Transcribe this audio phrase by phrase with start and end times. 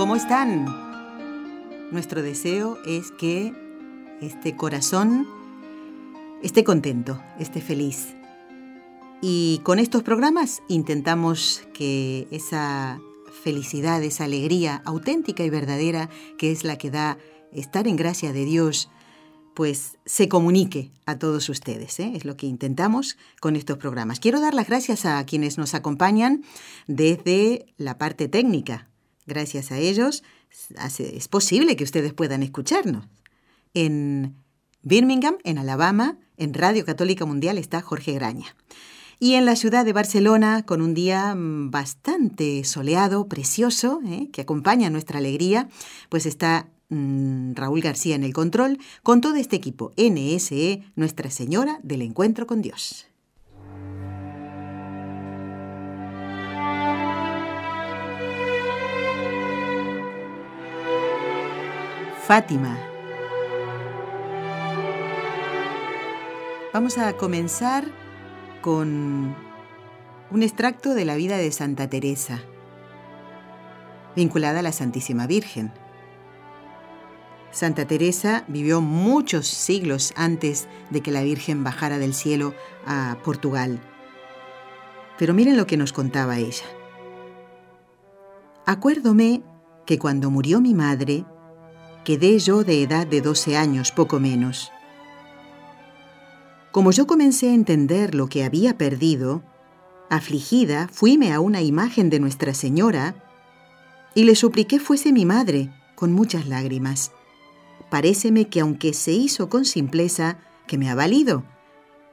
[0.00, 0.64] ¿Cómo están?
[1.92, 3.52] Nuestro deseo es que
[4.22, 5.28] este corazón
[6.42, 8.16] esté contento, esté feliz.
[9.20, 12.98] Y con estos programas intentamos que esa
[13.44, 16.08] felicidad, esa alegría auténtica y verdadera
[16.38, 17.18] que es la que da
[17.52, 18.88] estar en gracia de Dios,
[19.52, 22.00] pues se comunique a todos ustedes.
[22.00, 22.12] ¿eh?
[22.14, 24.18] Es lo que intentamos con estos programas.
[24.18, 26.42] Quiero dar las gracias a quienes nos acompañan
[26.86, 28.89] desde la parte técnica.
[29.30, 30.22] Gracias a ellos
[30.98, 33.06] es posible que ustedes puedan escucharnos.
[33.72, 34.34] En
[34.82, 38.56] Birmingham, en Alabama, en Radio Católica Mundial está Jorge Graña.
[39.18, 44.28] Y en la ciudad de Barcelona, con un día mm, bastante soleado, precioso, ¿eh?
[44.32, 45.68] que acompaña nuestra alegría,
[46.08, 51.78] pues está Mm, Raúl García en el control, con todo este equipo NSE, Nuestra Señora
[51.84, 53.06] del Encuentro con Dios.
[62.30, 62.78] Fátima.
[66.72, 67.82] Vamos a comenzar
[68.60, 69.34] con
[70.30, 72.38] un extracto de la vida de Santa Teresa,
[74.14, 75.72] vinculada a la Santísima Virgen.
[77.50, 82.54] Santa Teresa vivió muchos siglos antes de que la Virgen bajara del cielo
[82.86, 83.80] a Portugal.
[85.18, 86.66] Pero miren lo que nos contaba ella.
[88.66, 89.42] Acuérdome
[89.84, 91.24] que cuando murió mi madre,
[92.04, 94.70] quedé yo de edad de 12 años, poco menos.
[96.72, 99.42] Como yo comencé a entender lo que había perdido,
[100.08, 103.14] afligida, fuime a una imagen de Nuestra Señora
[104.14, 107.12] y le supliqué fuese mi madre, con muchas lágrimas
[107.90, 111.44] paréceme que aunque se hizo con simpleza, que me ha valido,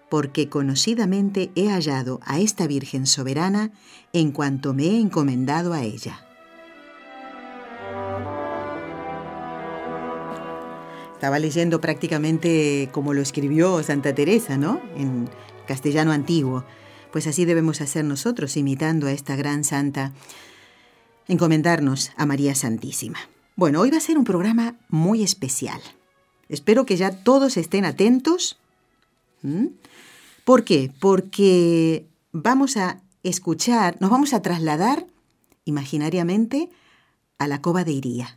[0.09, 3.72] porque conocidamente he hallado a esta Virgen soberana
[4.12, 6.27] en cuanto me he encomendado a ella.
[11.17, 14.79] Estaba leyendo prácticamente como lo escribió Santa Teresa, ¿no?
[14.95, 15.28] En
[15.67, 16.63] castellano antiguo.
[17.11, 20.13] Pues así debemos hacer nosotros, imitando a esta gran santa,
[21.28, 23.17] encomendarnos a María Santísima.
[23.55, 25.81] Bueno, hoy va a ser un programa muy especial.
[26.50, 28.59] Espero que ya todos estén atentos.
[29.41, 29.69] ¿Mm?
[30.45, 30.91] ¿Por qué?
[30.99, 35.07] Porque vamos a escuchar, nos vamos a trasladar
[35.66, 36.69] imaginariamente
[37.39, 38.37] a la cova de Iría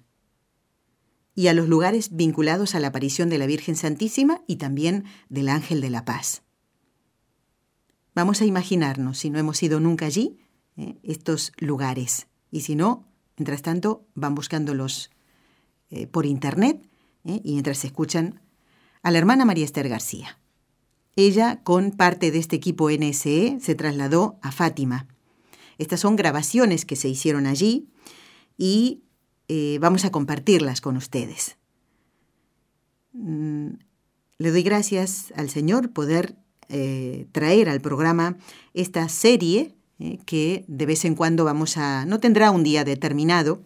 [1.40, 5.48] y a los lugares vinculados a la aparición de la Virgen Santísima y también del
[5.48, 6.42] Ángel de la Paz.
[8.14, 10.38] Vamos a imaginarnos, si no hemos ido nunca allí,
[10.76, 10.98] ¿eh?
[11.02, 12.26] estos lugares.
[12.50, 15.10] Y si no, Mientras tanto, van buscándolos
[15.88, 16.86] eh, por internet
[17.24, 17.40] ¿eh?
[17.42, 18.42] y mientras escuchan
[19.02, 20.38] a la hermana María Esther García.
[21.16, 25.08] Ella, con parte de este equipo NSE, se trasladó a Fátima.
[25.78, 27.88] Estas son grabaciones que se hicieron allí
[28.58, 29.04] y
[29.52, 31.56] eh, vamos a compartirlas con ustedes.
[33.12, 33.70] Mm,
[34.38, 36.36] le doy gracias al Señor poder
[37.32, 38.36] traer al programa
[38.74, 43.62] esta serie eh, que de vez en cuando vamos a, no tendrá un día determinado,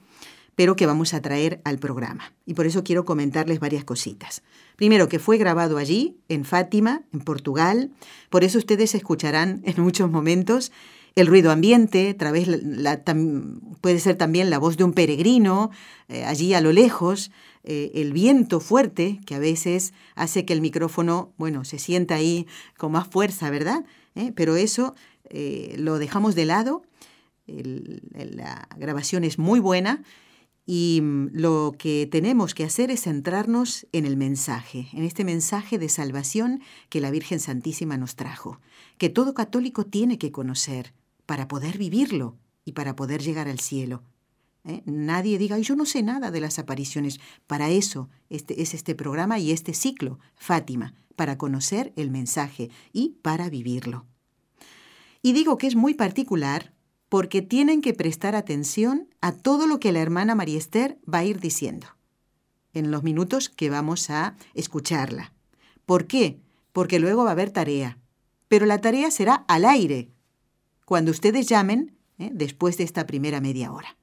[0.57, 2.33] pero que vamos a traer al programa.
[2.45, 4.43] Y por eso quiero comentarles varias cositas.
[4.75, 7.93] Primero, que fue grabado allí, en Fátima, en Portugal.
[8.31, 10.73] Por eso ustedes escucharán en muchos momentos
[11.15, 12.17] el ruido ambiente,
[13.81, 15.71] puede ser también la voz de un peregrino,
[16.09, 17.31] eh, allí a lo lejos,
[17.63, 22.47] eh, el viento fuerte que a veces hace que el micrófono, bueno, se sienta ahí
[22.77, 23.85] con más fuerza, ¿verdad?
[24.35, 24.95] Pero eso
[25.31, 26.83] eh, lo dejamos de lado.
[27.47, 30.03] la grabación es muy buena
[30.67, 35.79] y mm, lo que tenemos que hacer es centrarnos en el mensaje, en este mensaje
[35.79, 38.61] de salvación que la Virgen Santísima nos trajo,
[38.99, 40.93] que todo católico tiene que conocer
[41.27, 44.03] para poder vivirlo y para poder llegar al cielo.
[44.65, 44.83] ¿eh?
[44.85, 47.21] Nadie diga, yo no sé nada de las apariciones.
[47.47, 53.17] Para eso este, es este programa y este ciclo, Fátima, para conocer el mensaje y
[53.23, 54.07] para vivirlo.
[55.23, 56.73] Y digo que es muy particular
[57.09, 61.25] porque tienen que prestar atención a todo lo que la hermana María Esther va a
[61.25, 61.87] ir diciendo
[62.75, 65.33] en los minutos que vamos a escucharla.
[65.87, 66.41] ¿Por qué?
[66.73, 67.99] Porque luego va a haber tarea.
[68.49, 70.11] Pero la tarea será al aire,
[70.85, 72.31] cuando ustedes llamen ¿eh?
[72.33, 73.97] después de esta primera media hora.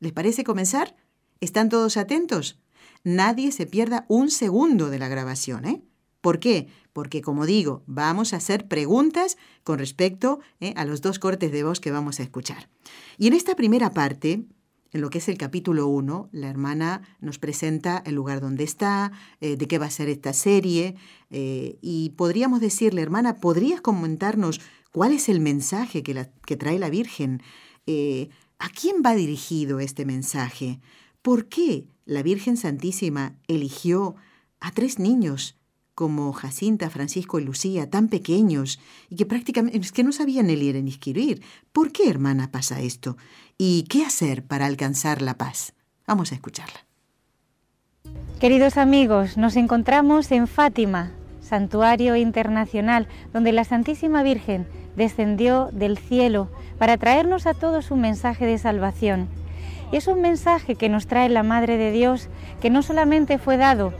[0.00, 0.96] ¿Les parece comenzar?
[1.40, 2.58] ¿Están todos atentos?
[3.04, 5.82] Nadie se pierda un segundo de la grabación, ¿eh?
[6.20, 6.68] ¿Por qué?
[6.92, 10.74] Porque, como digo, vamos a hacer preguntas con respecto ¿eh?
[10.76, 12.68] a los dos cortes de voz que vamos a escuchar.
[13.18, 14.44] Y en esta primera parte,
[14.92, 19.12] en lo que es el capítulo 1, la hermana nos presenta el lugar donde está,
[19.40, 20.96] eh, de qué va a ser esta serie,
[21.30, 24.62] y podríamos decirle, hermana, ¿podrías comentarnos
[24.92, 27.42] cuál es el mensaje que, trae la Virgen?
[28.58, 30.80] ¿A quién va dirigido este mensaje?
[31.22, 34.16] ¿Por qué la Virgen Santísima eligió
[34.60, 35.58] a tres niños
[35.98, 38.78] como Jacinta, Francisco y Lucía, tan pequeños
[39.10, 41.42] y que prácticamente es que no sabían ni leer ni escribir.
[41.72, 43.16] ¿Por qué, hermana, pasa esto?
[43.58, 45.72] ¿Y qué hacer para alcanzar la paz?
[46.06, 46.86] Vamos a escucharla.
[48.38, 51.10] Queridos amigos, nos encontramos en Fátima,
[51.48, 54.66] santuario internacional, donde la Santísima Virgen
[54.96, 56.48] descendió del cielo
[56.78, 59.28] para traernos a todos un mensaje de salvación.
[59.90, 62.28] Y es un mensaje que nos trae la Madre de Dios,
[62.60, 63.92] que no solamente fue dado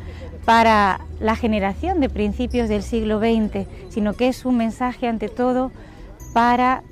[0.44, 5.72] para la generación de principios del siglo XX, sino que es un mensaje ante todo
[6.32, 6.82] para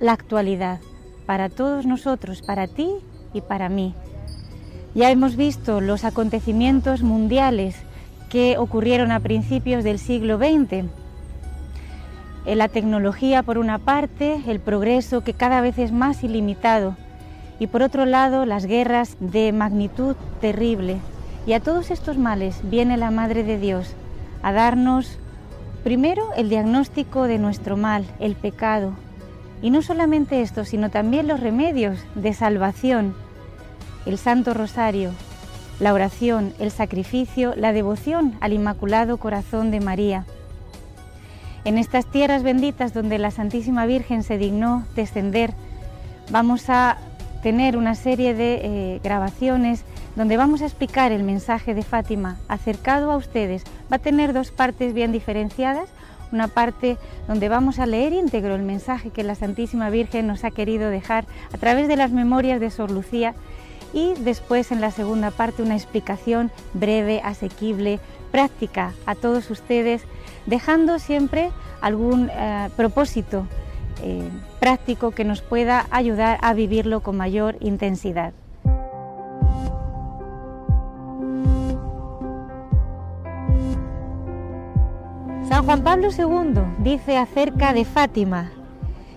[0.00, 0.80] la actualidad,
[1.26, 2.90] para todos nosotros, para ti
[3.32, 3.94] y para mí.
[4.94, 7.76] Ya hemos visto los acontecimientos mundiales
[8.32, 10.86] que ocurrieron a principios del siglo XX.
[12.46, 16.96] La tecnología por una parte, el progreso que cada vez es más ilimitado
[17.58, 20.96] y por otro lado las guerras de magnitud terrible
[21.46, 23.92] y a todos estos males viene la Madre de Dios
[24.42, 25.18] a darnos
[25.84, 28.94] primero el diagnóstico de nuestro mal, el pecado.
[29.60, 33.14] Y no solamente esto, sino también los remedios de salvación,
[34.06, 35.10] el Santo Rosario,
[35.82, 40.24] la oración, el sacrificio, la devoción al Inmaculado Corazón de María.
[41.64, 45.52] En estas tierras benditas donde la Santísima Virgen se dignó descender,
[46.30, 46.98] vamos a
[47.42, 49.82] tener una serie de eh, grabaciones
[50.14, 53.64] donde vamos a explicar el mensaje de Fátima acercado a ustedes.
[53.92, 55.88] Va a tener dos partes bien diferenciadas.
[56.30, 56.96] Una parte
[57.26, 61.26] donde vamos a leer íntegro el mensaje que la Santísima Virgen nos ha querido dejar
[61.52, 63.34] a través de las memorias de Sor Lucía
[63.92, 68.00] y después en la segunda parte una explicación breve, asequible,
[68.30, 70.02] práctica a todos ustedes,
[70.46, 71.50] dejando siempre
[71.80, 73.46] algún eh, propósito
[74.02, 74.28] eh,
[74.60, 78.32] práctico que nos pueda ayudar a vivirlo con mayor intensidad.
[85.48, 88.50] San Juan Pablo II dice acerca de Fátima,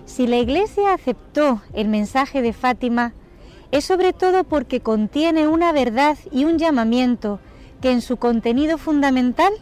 [0.04, 3.14] si la Iglesia aceptó el mensaje de Fátima,
[3.70, 7.40] es sobre todo porque contiene una verdad y un llamamiento
[7.80, 9.52] que en su contenido fundamental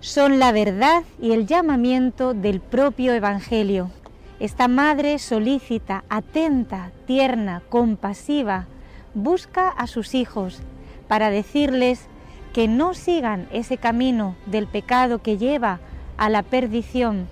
[0.00, 3.90] son la verdad y el llamamiento del propio Evangelio.
[4.38, 8.66] Esta madre solícita, atenta, tierna, compasiva,
[9.14, 10.60] busca a sus hijos
[11.08, 12.06] para decirles
[12.52, 15.80] que no sigan ese camino del pecado que lleva
[16.16, 17.26] a la perdición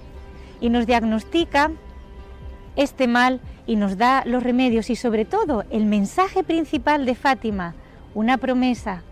[0.60, 1.70] y nos diagnostica
[2.76, 7.74] este mal y nos da los remedios y sobre todo el mensaje principal de Fátima,
[8.14, 9.02] una promesa.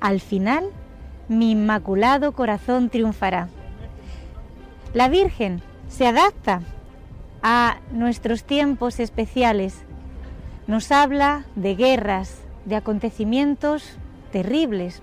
[0.00, 0.70] Al final,
[1.28, 3.48] mi inmaculado corazón triunfará.
[4.92, 6.62] La Virgen se adapta
[7.42, 9.76] a nuestros tiempos especiales.
[10.66, 13.96] Nos habla de guerras, de acontecimientos
[14.32, 15.02] terribles,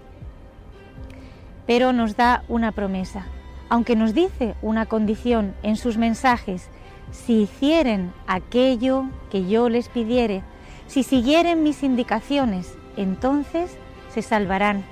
[1.65, 3.25] pero nos da una promesa
[3.73, 6.69] aunque nos dice una condición en sus mensajes,
[7.11, 10.43] si hicieren aquello que yo les pidiere,
[10.87, 13.77] si siguieren mis indicaciones, entonces
[14.13, 14.83] se salvarán,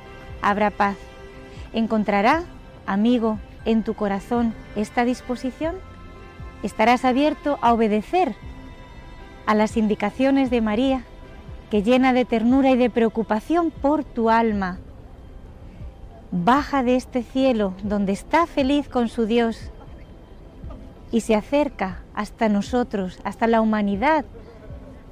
[0.42, 0.98] habrá paz.
[1.74, 2.44] ¿Encontrará,
[2.86, 5.76] amigo, en tu corazón esta disposición?
[6.64, 8.36] ¿Estarás abierto a obedecer
[9.46, 11.04] a las indicaciones de María,
[11.70, 14.78] que llena de ternura y de preocupación por tu alma,
[16.32, 19.72] baja de este cielo donde está feliz con su Dios
[21.12, 24.26] y se acerca hasta nosotros, hasta la humanidad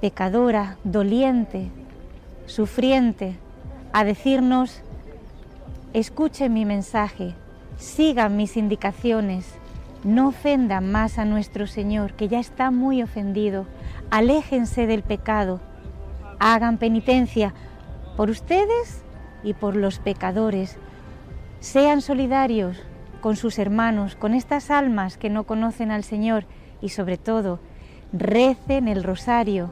[0.01, 1.69] pecadora, doliente,
[2.45, 3.35] sufriente,
[3.91, 4.81] a decirnos,
[5.93, 7.35] escuchen mi mensaje,
[7.77, 9.55] sigan mis indicaciones,
[10.03, 13.65] no ofendan más a nuestro Señor, que ya está muy ofendido,
[14.09, 15.59] aléjense del pecado,
[16.39, 17.53] hagan penitencia
[18.15, 19.03] por ustedes
[19.43, 20.77] y por los pecadores,
[21.59, 22.77] sean solidarios
[23.19, 26.45] con sus hermanos, con estas almas que no conocen al Señor
[26.81, 27.59] y sobre todo
[28.13, 29.71] recen el rosario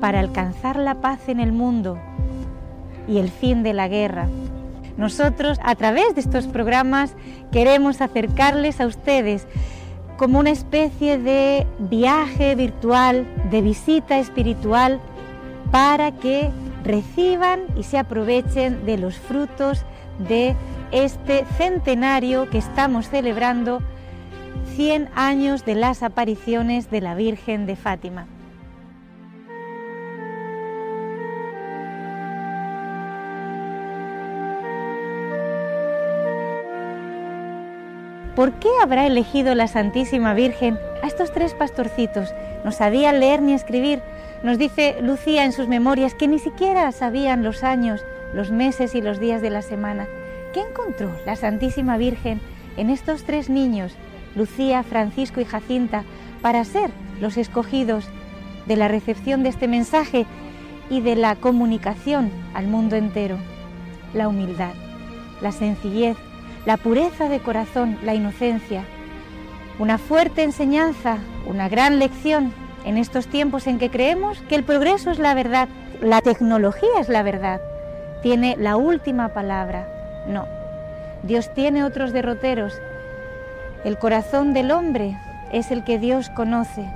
[0.00, 1.98] para alcanzar la paz en el mundo
[3.06, 4.28] y el fin de la guerra.
[4.96, 7.14] Nosotros a través de estos programas
[7.50, 9.46] queremos acercarles a ustedes
[10.16, 15.00] como una especie de viaje virtual, de visita espiritual,
[15.72, 16.50] para que
[16.84, 19.84] reciban y se aprovechen de los frutos
[20.28, 20.54] de
[20.94, 23.82] este centenario que estamos celebrando,
[24.76, 28.28] 100 años de las apariciones de la Virgen de Fátima.
[38.36, 42.32] ¿Por qué habrá elegido la Santísima Virgen a estos tres pastorcitos?
[42.64, 44.00] No sabían leer ni escribir.
[44.44, 49.02] Nos dice Lucía en sus memorias que ni siquiera sabían los años, los meses y
[49.02, 50.06] los días de la semana.
[50.54, 52.40] ¿Qué encontró la Santísima Virgen
[52.76, 53.92] en estos tres niños,
[54.36, 56.04] Lucía, Francisco y Jacinta,
[56.42, 58.06] para ser los escogidos
[58.66, 60.26] de la recepción de este mensaje
[60.88, 63.36] y de la comunicación al mundo entero?
[64.12, 64.74] La humildad,
[65.40, 66.16] la sencillez,
[66.66, 68.84] la pureza de corazón, la inocencia.
[69.80, 71.18] Una fuerte enseñanza,
[71.48, 72.52] una gran lección
[72.84, 75.68] en estos tiempos en que creemos que el progreso es la verdad,
[76.00, 77.60] la tecnología es la verdad,
[78.22, 79.93] tiene la última palabra.
[80.26, 80.46] No,
[81.22, 82.74] Dios tiene otros derroteros.
[83.84, 85.16] El corazón del hombre
[85.52, 86.86] es el que Dios conoce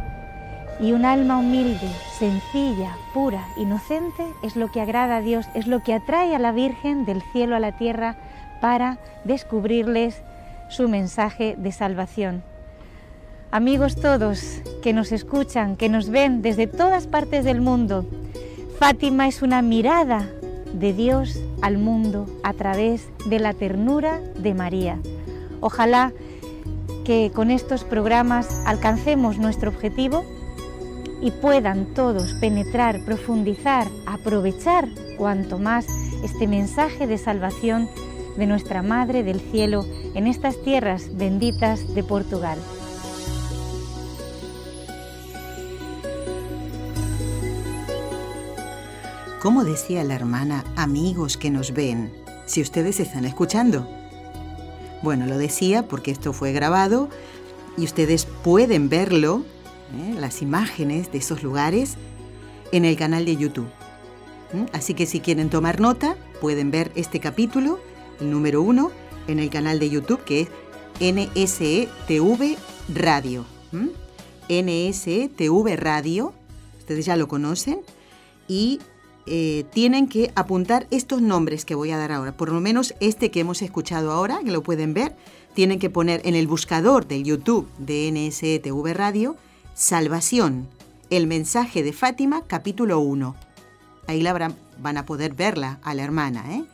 [0.81, 5.83] y un alma humilde, sencilla, pura, inocente es lo que agrada a Dios, es lo
[5.83, 8.17] que atrae a la Virgen del cielo a la tierra
[8.61, 10.23] para descubrirles
[10.69, 12.43] su mensaje de salvación.
[13.51, 18.05] Amigos todos que nos escuchan, que nos ven desde todas partes del mundo,
[18.79, 20.29] Fátima es una mirada
[20.73, 24.99] de Dios al mundo a través de la ternura de María.
[25.61, 26.13] Ojalá
[27.05, 30.25] que con estos programas alcancemos nuestro objetivo
[31.21, 35.87] y puedan todos penetrar, profundizar, aprovechar cuanto más
[36.23, 37.89] este mensaje de salvación
[38.37, 39.85] de nuestra Madre del Cielo
[40.15, 42.59] en estas tierras benditas de Portugal.
[49.41, 52.13] ¿Cómo decía la hermana, amigos que nos ven,
[52.47, 53.89] si ustedes están escuchando?
[55.03, 57.09] Bueno, lo decía porque esto fue grabado
[57.77, 59.45] y ustedes pueden verlo,
[59.97, 60.15] ¿eh?
[60.19, 61.95] las imágenes de esos lugares,
[62.73, 63.69] en el canal de YouTube.
[64.53, 64.65] ¿Mm?
[64.73, 67.79] Así que si quieren tomar nota, pueden ver este capítulo
[68.21, 68.91] el número uno,
[69.27, 72.57] en el canal de YouTube que es NSETV
[72.93, 73.45] Radio.
[74.49, 76.33] NSETV Radio,
[76.79, 77.81] ustedes ya lo conocen,
[78.49, 78.81] y
[79.31, 82.37] eh, tienen que apuntar estos nombres que voy a dar ahora.
[82.37, 85.17] Por lo menos este que hemos escuchado ahora, que lo pueden ver,
[85.55, 89.37] tienen que poner en el buscador del YouTube de NSETV Radio,
[89.75, 90.69] Salvación,
[91.11, 93.35] el mensaje de Fátima, capítulo 1.
[94.07, 94.25] Ahí
[94.79, 96.65] van a poder verla a la hermana, ¿eh?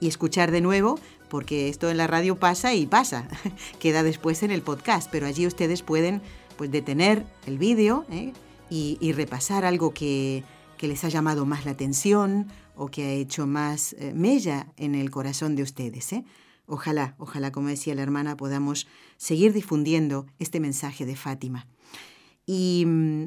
[0.00, 0.98] y escuchar de nuevo,
[1.28, 3.28] porque esto en la radio pasa y pasa,
[3.80, 6.20] queda después en el podcast, pero allí ustedes pueden
[6.56, 8.32] pues, detener el vídeo ¿eh?
[8.70, 10.44] y, repasar algo que,
[10.82, 15.10] les ha llamado más la atención o que ha hecho más eh, mella en el
[15.10, 16.12] corazón de ustedes.
[16.12, 16.24] ¿eh?
[16.66, 21.66] Ojalá, ojalá, como decía la hermana, podamos seguir difundiendo este mensaje de Fátima.
[22.44, 23.26] Y mm,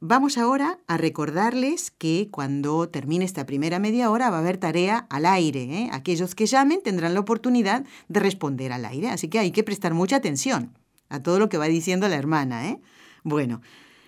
[0.00, 5.06] Vamos ahora a recordarles que cuando termine esta primera media hora va a haber tarea
[5.08, 5.62] al aire.
[5.62, 5.88] ¿eh?
[5.90, 9.94] Aquellos que llamen tendrán la oportunidad de responder al aire, así que hay que prestar
[9.94, 10.76] mucha atención
[11.08, 12.68] a todo lo que va diciendo la hermana.
[12.68, 12.80] ¿eh?
[13.24, 13.62] Bueno,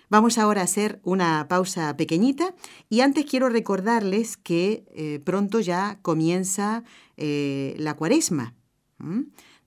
[0.09, 2.55] vamos ahora a hacer una pausa pequeñita
[2.89, 6.83] y antes quiero recordarles que eh, pronto ya comienza
[7.17, 8.55] eh, la cuaresma,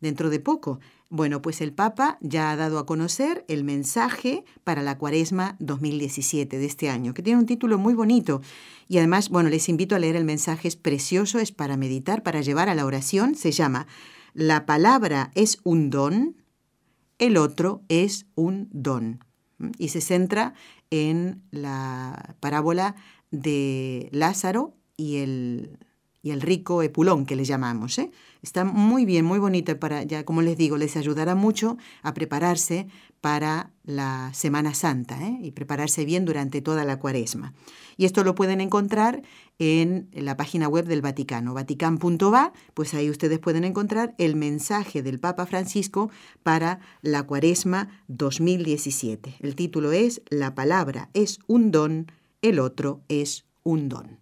[0.00, 0.80] dentro de poco.
[1.14, 6.58] Bueno, pues el Papa ya ha dado a conocer el mensaje para la Cuaresma 2017
[6.58, 8.40] de este año, que tiene un título muy bonito.
[8.88, 12.40] Y además, bueno, les invito a leer el mensaje, es precioso, es para meditar, para
[12.40, 13.34] llevar a la oración.
[13.34, 13.86] Se llama
[14.32, 16.36] La palabra es un don,
[17.18, 19.20] el otro es un don.
[19.78, 20.54] Y se centra
[20.90, 22.96] en la parábola
[23.30, 25.78] de Lázaro y el,
[26.22, 27.98] y el rico Epulón, que le llamamos.
[27.98, 28.10] ¿eh?
[28.42, 32.86] Está muy bien, muy bonito para, ya como les digo, les ayudará mucho a prepararse
[33.20, 35.38] para la Semana Santa ¿eh?
[35.42, 37.54] y prepararse bien durante toda la cuaresma.
[37.96, 39.22] Y esto lo pueden encontrar
[39.58, 45.20] en la página web del Vaticano, vatican.va, pues ahí ustedes pueden encontrar el mensaje del
[45.20, 46.10] Papa Francisco
[46.42, 49.36] para la cuaresma 2017.
[49.40, 52.06] El título es La palabra es un don,
[52.42, 54.21] el otro es un don.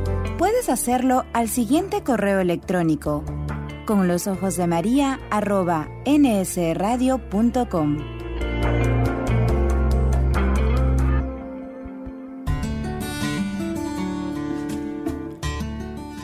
[0.41, 3.23] Puedes hacerlo al siguiente correo electrónico
[3.85, 7.97] con los ojos de María arroba nsradio.com.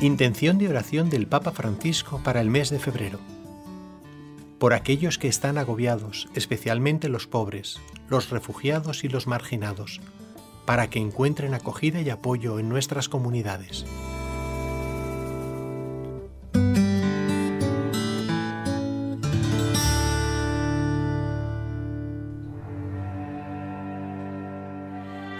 [0.01, 3.19] Intención de oración del Papa Francisco para el mes de febrero.
[4.57, 10.01] Por aquellos que están agobiados, especialmente los pobres, los refugiados y los marginados,
[10.67, 13.85] para que encuentren acogida y apoyo en nuestras comunidades.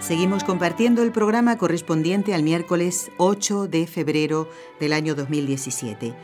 [0.00, 4.48] Seguimos compartiendo el programa correspondiente al miércoles 8 de febrero
[4.80, 6.14] del año 2017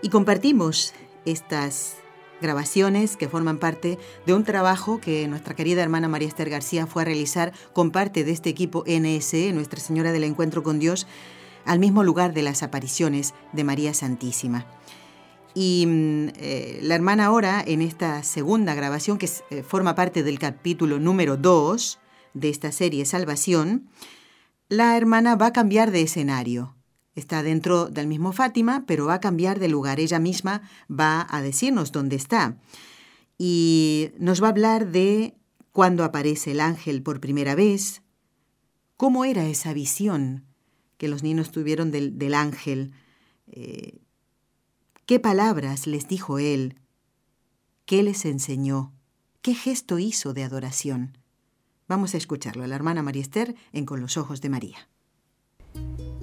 [0.00, 0.94] y compartimos
[1.24, 2.03] estas
[2.40, 7.02] grabaciones que forman parte de un trabajo que nuestra querida hermana María Esther García fue
[7.02, 11.06] a realizar con parte de este equipo NSE, Nuestra Señora del Encuentro con Dios,
[11.64, 14.66] al mismo lugar de las apariciones de María Santísima.
[15.54, 20.38] Y mm, eh, la hermana ahora, en esta segunda grabación, que eh, forma parte del
[20.38, 22.00] capítulo número 2,
[22.34, 23.88] de esta serie Salvación,
[24.68, 26.74] la hermana va a cambiar de escenario.
[27.14, 30.00] Está dentro del mismo Fátima, pero va a cambiar de lugar.
[30.00, 32.58] Ella misma va a decirnos dónde está.
[33.38, 35.34] Y nos va a hablar de
[35.72, 38.02] cuándo aparece el ángel por primera vez,
[38.96, 40.44] cómo era esa visión
[40.96, 42.92] que los niños tuvieron del, ángel,
[43.48, 43.98] eh,
[45.06, 46.78] qué palabras les dijo él,
[47.84, 48.92] qué les enseñó,
[49.42, 51.18] qué gesto hizo de adoración.
[51.88, 54.88] Vamos a escucharlo, la hermana María Esther en Con los Ojos de María.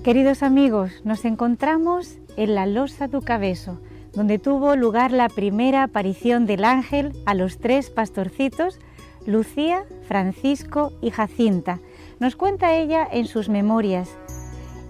[0.03, 3.79] Queridos amigos, nos encontramos en la Losa du Cabezo,
[4.13, 8.79] donde tuvo lugar la primera aparición del ángel a los tres pastorcitos,
[9.27, 11.81] Lucía, Francisco y Jacinta.
[12.19, 14.09] Nos cuenta ella en sus memorias.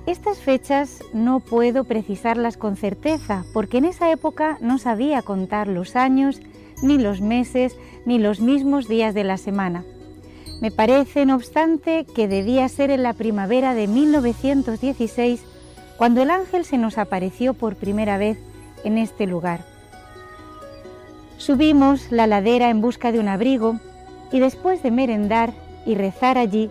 [0.05, 5.97] Estas fechas no puedo precisarlas con certeza, porque en esa época no sabía contar los
[5.97, 6.39] años,
[6.81, 9.83] ni los meses, ni los mismos días de la semana.
[10.61, 15.41] Me parece, no obstante, que debía ser en la primavera de 1916
[15.97, 18.37] cuando el ángel se nos apareció por primera vez
[18.83, 19.65] en este lugar.
[21.37, 23.79] Subimos la ladera en busca de un abrigo
[24.31, 25.51] y después de merendar
[25.87, 26.69] y rezar allí,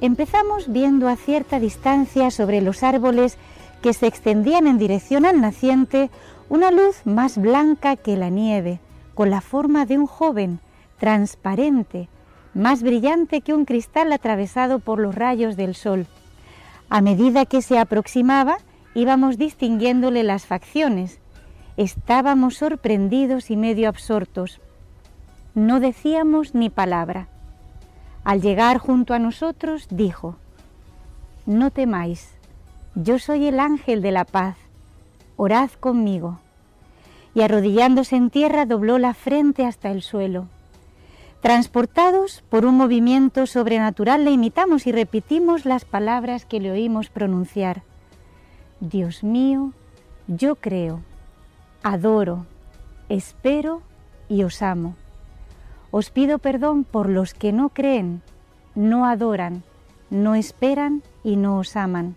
[0.00, 3.36] empezamos viendo a cierta distancia sobre los árboles
[3.82, 6.08] que se extendían en dirección al naciente
[6.48, 8.80] una luz más blanca que la nieve,
[9.14, 10.60] con la forma de un joven,
[10.98, 12.08] transparente,
[12.54, 16.06] más brillante que un cristal atravesado por los rayos del sol.
[16.88, 18.56] A medida que se aproximaba,
[18.94, 21.20] íbamos distinguiéndole las facciones.
[21.76, 24.60] Estábamos sorprendidos y medio absortos.
[25.54, 27.28] No decíamos ni palabra.
[28.24, 30.36] Al llegar junto a nosotros, dijo,
[31.46, 32.30] No temáis,
[32.94, 34.56] yo soy el ángel de la paz,
[35.36, 36.40] orad conmigo.
[37.34, 40.48] Y arrodillándose en tierra dobló la frente hasta el suelo.
[41.40, 47.82] Transportados por un movimiento sobrenatural le imitamos y repetimos las palabras que le oímos pronunciar.
[48.80, 49.72] Dios mío,
[50.26, 51.00] yo creo,
[51.82, 52.44] adoro,
[53.08, 53.80] espero
[54.28, 54.96] y os amo.
[55.90, 58.20] Os pido perdón por los que no creen,
[58.74, 59.62] no adoran,
[60.10, 62.16] no esperan y no os aman.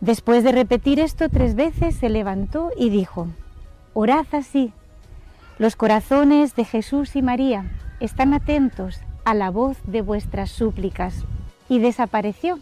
[0.00, 3.28] Después de repetir esto tres veces, se levantó y dijo,
[3.92, 4.72] Orad así,
[5.58, 7.66] los corazones de Jesús y María,
[8.00, 11.24] están atentos a la voz de vuestras súplicas.
[11.68, 12.58] Y desapareció.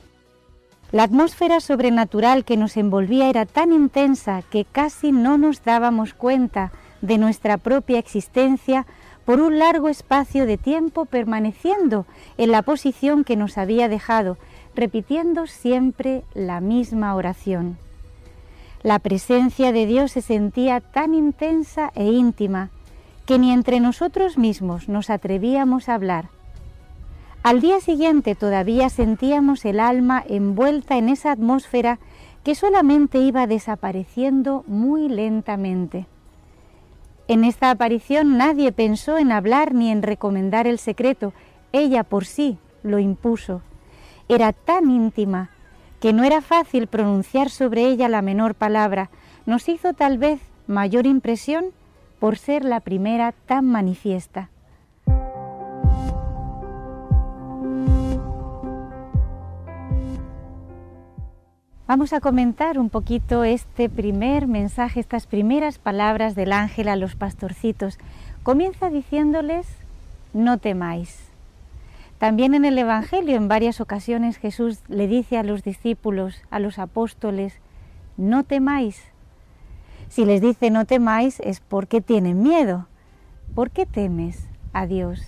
[0.92, 6.72] La atmósfera sobrenatural que nos envolvía era tan intensa que casi no nos dábamos cuenta
[7.02, 8.86] de nuestra propia existencia
[9.24, 12.06] por un largo espacio de tiempo permaneciendo
[12.38, 14.38] en la posición que nos había dejado,
[14.74, 17.76] repitiendo siempre la misma oración.
[18.82, 22.70] La presencia de Dios se sentía tan intensa e íntima
[23.28, 26.30] que ni entre nosotros mismos nos atrevíamos a hablar.
[27.42, 31.98] Al día siguiente todavía sentíamos el alma envuelta en esa atmósfera
[32.42, 36.06] que solamente iba desapareciendo muy lentamente.
[37.28, 41.34] En esta aparición nadie pensó en hablar ni en recomendar el secreto,
[41.72, 43.60] ella por sí lo impuso.
[44.30, 45.50] Era tan íntima
[46.00, 49.10] que no era fácil pronunciar sobre ella la menor palabra.
[49.44, 51.66] Nos hizo tal vez mayor impresión
[52.18, 54.50] por ser la primera tan manifiesta.
[61.88, 67.16] Vamos a comentar un poquito este primer mensaje, estas primeras palabras del ángel a los
[67.16, 67.96] pastorcitos.
[68.42, 69.66] Comienza diciéndoles,
[70.34, 71.28] no temáis.
[72.18, 76.78] También en el Evangelio en varias ocasiones Jesús le dice a los discípulos, a los
[76.78, 77.54] apóstoles,
[78.18, 79.02] no temáis.
[80.08, 82.86] Si les dice no temáis es porque tienen miedo.
[83.54, 85.20] ¿Por qué temes a Dios?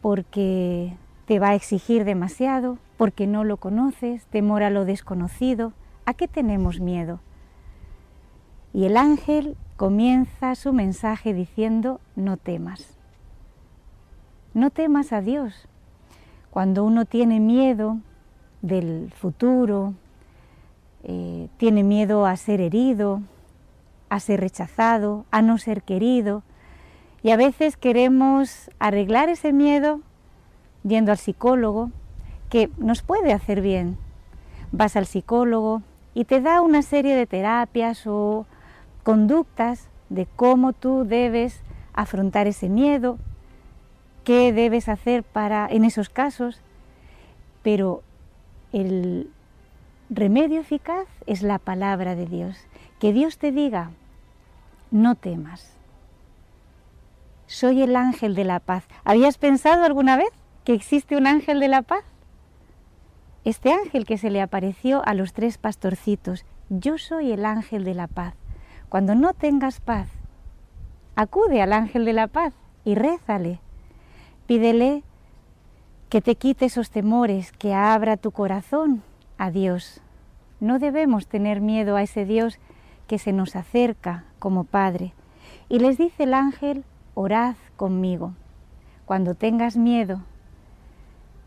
[0.00, 5.72] Porque te va a exigir demasiado, porque no lo conoces, temor a lo desconocido.
[6.06, 7.20] ¿A qué tenemos miedo?
[8.72, 12.96] Y el ángel comienza su mensaje diciendo, no temas.
[14.54, 15.68] No temas a Dios.
[16.50, 17.98] Cuando uno tiene miedo
[18.62, 19.94] del futuro,
[21.04, 23.22] eh, tiene miedo a ser herido,
[24.08, 26.42] a ser rechazado, a no ser querido,
[27.22, 30.00] y a veces queremos arreglar ese miedo
[30.82, 31.90] yendo al psicólogo,
[32.48, 33.96] que nos puede hacer bien.
[34.72, 35.82] Vas al psicólogo
[36.14, 38.46] y te da una serie de terapias o
[39.02, 41.60] conductas de cómo tú debes
[41.92, 43.18] afrontar ese miedo,
[44.24, 46.60] qué debes hacer para en esos casos,
[47.62, 48.02] pero
[48.72, 49.30] el
[50.10, 52.58] remedio eficaz es la palabra de Dios.
[52.98, 53.92] Que Dios te diga,
[54.90, 55.72] no temas.
[57.46, 58.84] Soy el ángel de la paz.
[59.04, 60.30] ¿Habías pensado alguna vez
[60.64, 62.04] que existe un ángel de la paz?
[63.44, 67.94] Este ángel que se le apareció a los tres pastorcitos, yo soy el ángel de
[67.94, 68.34] la paz.
[68.88, 70.08] Cuando no tengas paz,
[71.14, 72.52] acude al ángel de la paz
[72.84, 73.60] y rézale.
[74.46, 75.04] Pídele
[76.08, 79.02] que te quite esos temores, que abra tu corazón
[79.40, 80.00] a Dios.
[80.60, 82.58] No debemos tener miedo a ese Dios
[83.06, 85.14] que se nos acerca como Padre.
[85.68, 88.34] Y les dice el ángel, orad conmigo.
[89.06, 90.20] Cuando tengas miedo,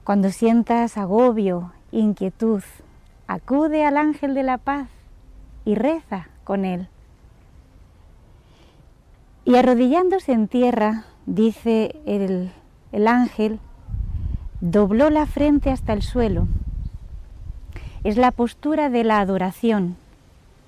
[0.04, 2.64] cuando sientas agobio, inquietud,
[3.28, 4.90] acude al ángel de la paz
[5.64, 6.90] y reza con él.
[9.46, 12.52] Y arrodillándose en tierra, dice el
[12.94, 13.60] el ángel
[14.62, 16.48] dobló la frente hasta el suelo.
[18.04, 19.96] Es la postura de la adoración,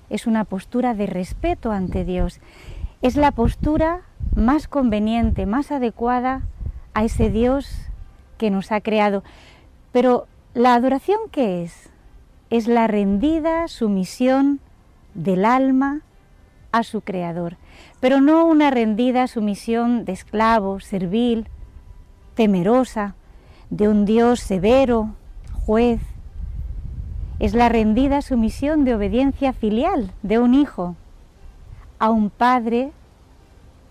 [0.08, 2.40] es una postura de respeto ante Dios,
[3.02, 4.00] es la postura
[4.34, 6.42] más conveniente, más adecuada
[6.94, 7.68] a ese Dios
[8.38, 9.22] que nos ha creado.
[9.92, 11.90] Pero la adoración qué es?
[12.48, 14.60] Es la rendida sumisión
[15.14, 16.00] del alma
[16.72, 17.58] a su creador,
[18.00, 21.48] pero no una rendida sumisión de esclavo, servil,
[22.34, 23.14] temerosa
[23.68, 25.14] de un Dios severo,
[25.52, 26.00] juez.
[27.38, 30.96] Es la rendida sumisión de obediencia filial de un hijo
[31.98, 32.92] a un padre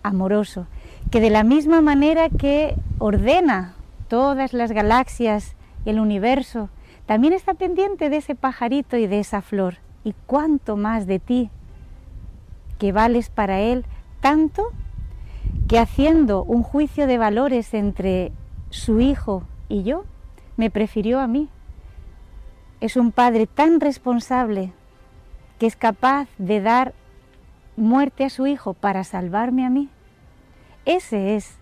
[0.04, 0.68] amoroso,
[1.12, 3.76] que de la misma manera que ordena
[4.08, 5.56] todas las galaxias
[5.86, 6.70] y el universo,
[7.06, 9.78] también está pendiente de ese pajarito y de esa flor.
[10.04, 11.50] Y cuánto más de ti,
[12.78, 13.86] que vales para él
[14.22, 14.72] tanto
[15.68, 18.32] que haciendo un juicio de valores entre
[18.70, 20.06] su hijo y yo,
[20.58, 21.50] me prefirió a mí.
[22.86, 24.72] Es un padre tan responsable
[25.58, 26.94] que es capaz de dar
[27.78, 29.90] muerte a su hijo para salvarme a mí.
[30.86, 31.56] Ese es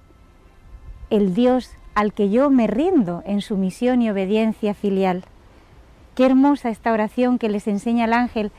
[1.09, 5.23] el Dios al que yo me rindo en su misión y obediencia filial.
[6.13, 8.51] Qué hermosa esta oración que les enseña el ángel.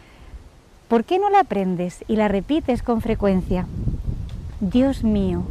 [0.88, 3.66] ¿Por qué no la aprendes y la repites con frecuencia?
[4.61, 5.42] Dios mío,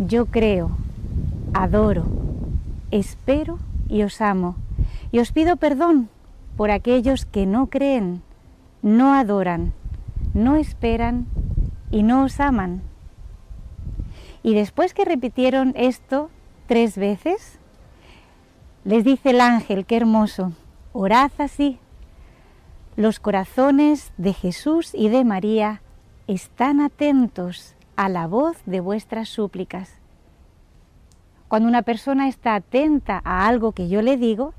[0.00, 0.72] yo creo,
[1.54, 2.06] adoro,
[2.90, 4.56] espero y os amo.
[5.12, 6.08] Y os pido perdón
[6.56, 8.22] por aquellos que no creen,
[8.82, 9.72] no adoran,
[10.34, 11.26] no esperan
[11.90, 12.82] y no os aman.
[14.42, 16.30] Y después que repitieron esto
[16.66, 17.58] tres veces,
[18.84, 20.52] les dice el ángel, qué hermoso,
[20.92, 21.78] orad así.
[22.96, 25.82] Los corazones de Jesús y de María
[26.26, 30.00] están atentos a la voz de vuestras súplicas.
[31.48, 34.54] Cuando una persona está atenta a algo que yo le digo,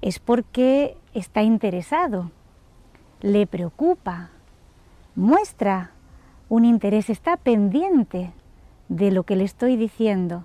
[0.00, 2.30] es porque está interesado,
[3.20, 4.30] le preocupa,
[5.14, 5.90] muestra
[6.48, 8.32] un interés, está pendiente
[8.88, 10.44] de lo que le estoy diciendo.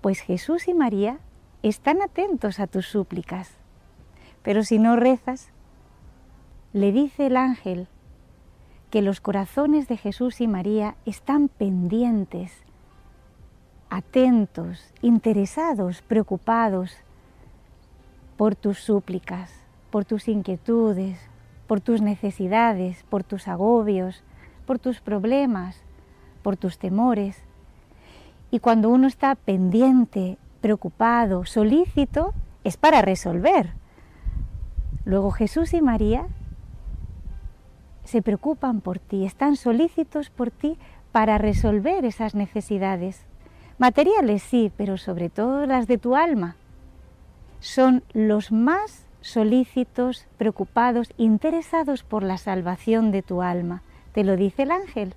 [0.00, 1.18] Pues Jesús y María
[1.62, 3.50] están atentos a tus súplicas,
[4.42, 5.50] pero si no rezas,
[6.72, 7.88] le dice el ángel,
[8.90, 12.52] que los corazones de Jesús y María están pendientes,
[13.90, 17.03] atentos, interesados, preocupados
[18.36, 19.52] por tus súplicas,
[19.90, 21.18] por tus inquietudes,
[21.66, 24.22] por tus necesidades, por tus agobios,
[24.66, 25.82] por tus problemas,
[26.42, 27.42] por tus temores.
[28.50, 32.32] Y cuando uno está pendiente, preocupado, solícito,
[32.64, 33.72] es para resolver.
[35.04, 36.26] Luego Jesús y María
[38.04, 40.78] se preocupan por ti, están solícitos por ti
[41.12, 43.26] para resolver esas necesidades,
[43.76, 46.56] Materiales sí, pero sobre todo las de tu alma.
[47.64, 53.82] Son los más solícitos, preocupados, interesados por la salvación de tu alma.
[54.12, 55.14] Te lo dice el ángel.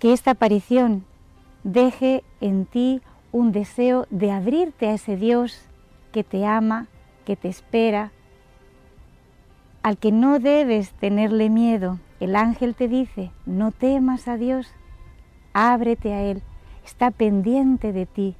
[0.00, 1.04] Que esta aparición
[1.62, 5.62] deje en ti un deseo de abrirte a ese Dios
[6.10, 6.88] que te ama,
[7.24, 8.10] que te espera,
[9.84, 12.00] al que no debes tenerle miedo.
[12.18, 14.66] El ángel te dice, no temas a Dios,
[15.52, 16.42] ábrete a Él,
[16.84, 18.34] está pendiente de ti,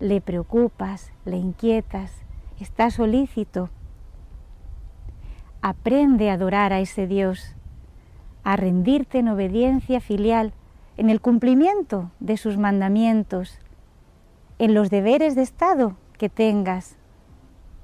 [0.00, 2.12] le preocupas, le inquietas,
[2.60, 3.70] está solícito.
[5.62, 7.54] Aprende a adorar a ese Dios,
[8.44, 10.52] a rendirte en obediencia filial,
[10.96, 13.58] en el cumplimiento de sus mandamientos,
[14.58, 16.96] en los deberes de Estado que tengas.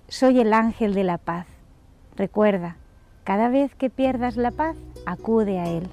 [0.09, 1.47] Soy el ángel de la paz.
[2.17, 2.77] Recuerda,
[3.25, 5.89] cada vez que pierdas la paz, acude a Él.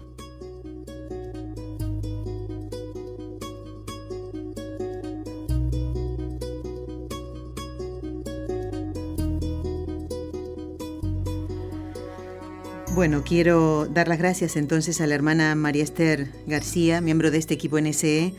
[12.99, 17.53] Bueno, quiero dar las gracias entonces a la hermana María Esther García, miembro de este
[17.53, 18.33] equipo NSE,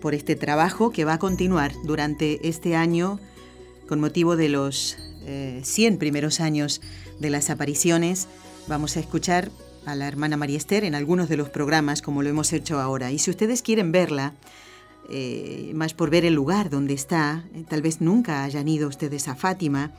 [0.00, 3.20] por este trabajo que va a continuar durante este año
[3.86, 4.96] con motivo de los
[5.62, 6.80] 100 eh, primeros años
[7.20, 8.26] de las apariciones.
[8.66, 9.52] Vamos a escuchar
[9.86, 13.12] a la hermana María Esther en algunos de los programas como lo hemos hecho ahora.
[13.12, 14.34] Y si ustedes quieren verla,
[15.10, 19.28] eh, más por ver el lugar donde está, eh, tal vez nunca hayan ido ustedes
[19.28, 19.92] a Fátima,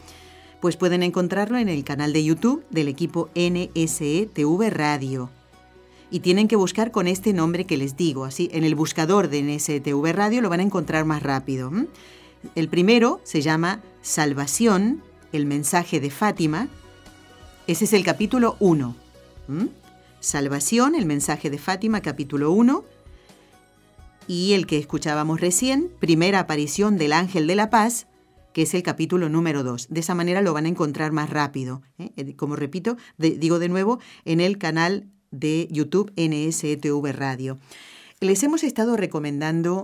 [0.64, 5.30] pues pueden encontrarlo en el canal de YouTube del equipo NSE TV Radio.
[6.10, 9.44] Y tienen que buscar con este nombre que les digo, así en el buscador de
[9.44, 11.70] NSE TV Radio lo van a encontrar más rápido.
[12.56, 16.70] El primero se llama Salvación, el mensaje de Fátima.
[17.68, 18.96] Ese es el capítulo 1.
[20.22, 22.86] Salvación, el mensaje de Fátima, capítulo 1.
[24.30, 28.08] Y el que escuchábamos recién, primera aparición del ángel de la paz,
[28.54, 29.88] que es el capítulo número 2.
[29.90, 31.82] De esa manera lo van a encontrar más rápido.
[31.98, 32.12] ¿eh?
[32.16, 37.60] Eh, como repito, digo de nuevo, en el canal de YouTube NSTV Radio.
[38.20, 39.84] Les hemos estado recomendando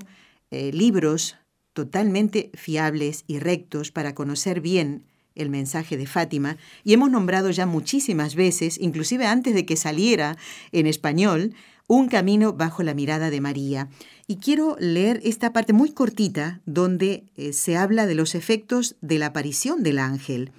[0.52, 1.36] eh, libros
[1.74, 5.06] totalmente fiables y rectos para conocer bien
[5.36, 10.38] el mensaje de Fátima y hemos nombrado ya muchísimas veces, inclusive antes de que saliera
[10.72, 11.54] en español,
[11.92, 13.90] Un camino bajo la mirada de María.
[14.28, 19.18] Y quiero leer esta parte muy cortita donde eh, se habla de los efectos de
[19.18, 20.52] la aparición del ángel.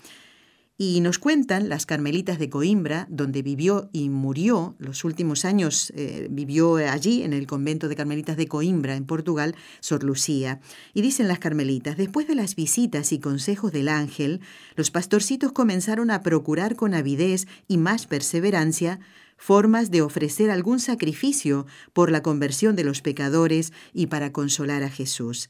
[0.76, 6.26] Y nos cuentan las carmelitas de Coimbra, donde vivió y murió, los últimos años eh,
[6.32, 10.60] vivió allí, en el convento de carmelitas de Coimbra, en Portugal, Sor Lucía.
[10.94, 14.40] Y dicen las carmelitas, después de las visitas y consejos del ángel,
[14.74, 18.98] los pastorcitos comenzaron a procurar con avidez y más perseverancia
[19.40, 24.90] formas de ofrecer algún sacrificio por la conversión de los pecadores y para consolar a
[24.90, 25.48] Jesús.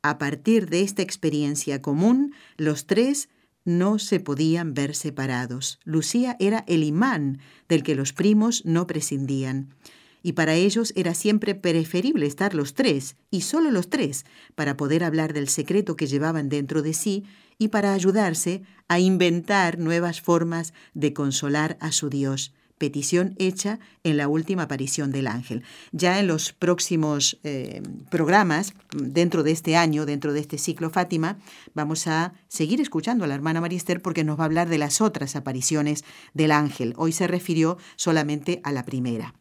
[0.00, 3.28] A partir de esta experiencia común, los tres
[3.64, 5.80] no se podían ver separados.
[5.82, 9.74] Lucía era el imán del que los primos no prescindían.
[10.22, 14.24] Y para ellos era siempre preferible estar los tres, y solo los tres,
[14.54, 17.24] para poder hablar del secreto que llevaban dentro de sí
[17.58, 22.52] y para ayudarse a inventar nuevas formas de consolar a su Dios
[22.82, 25.62] petición hecha en la última aparición del ángel.
[25.92, 31.38] Ya en los próximos eh, programas, dentro de este año, dentro de este ciclo Fátima,
[31.74, 34.78] vamos a seguir escuchando a la hermana María Esther porque nos va a hablar de
[34.78, 36.02] las otras apariciones
[36.34, 36.94] del ángel.
[36.96, 39.32] Hoy se refirió solamente a la primera.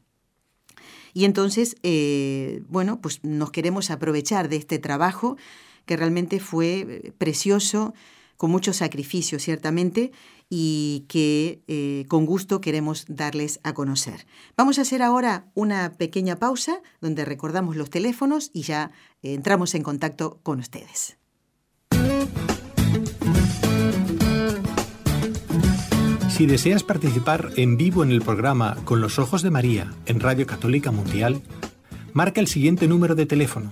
[1.15, 5.35] Y entonces, eh, bueno, pues nos queremos aprovechar de este trabajo
[5.87, 7.95] que realmente fue eh, precioso,
[8.37, 10.11] con mucho sacrificio, ciertamente,
[10.53, 14.27] y que eh, con gusto queremos darles a conocer.
[14.57, 18.91] Vamos a hacer ahora una pequeña pausa donde recordamos los teléfonos y ya
[19.23, 21.17] eh, entramos en contacto con ustedes.
[26.29, 30.45] Si deseas participar en vivo en el programa Con los Ojos de María en Radio
[30.45, 31.41] Católica Mundial,
[32.11, 33.71] marca el siguiente número de teléfono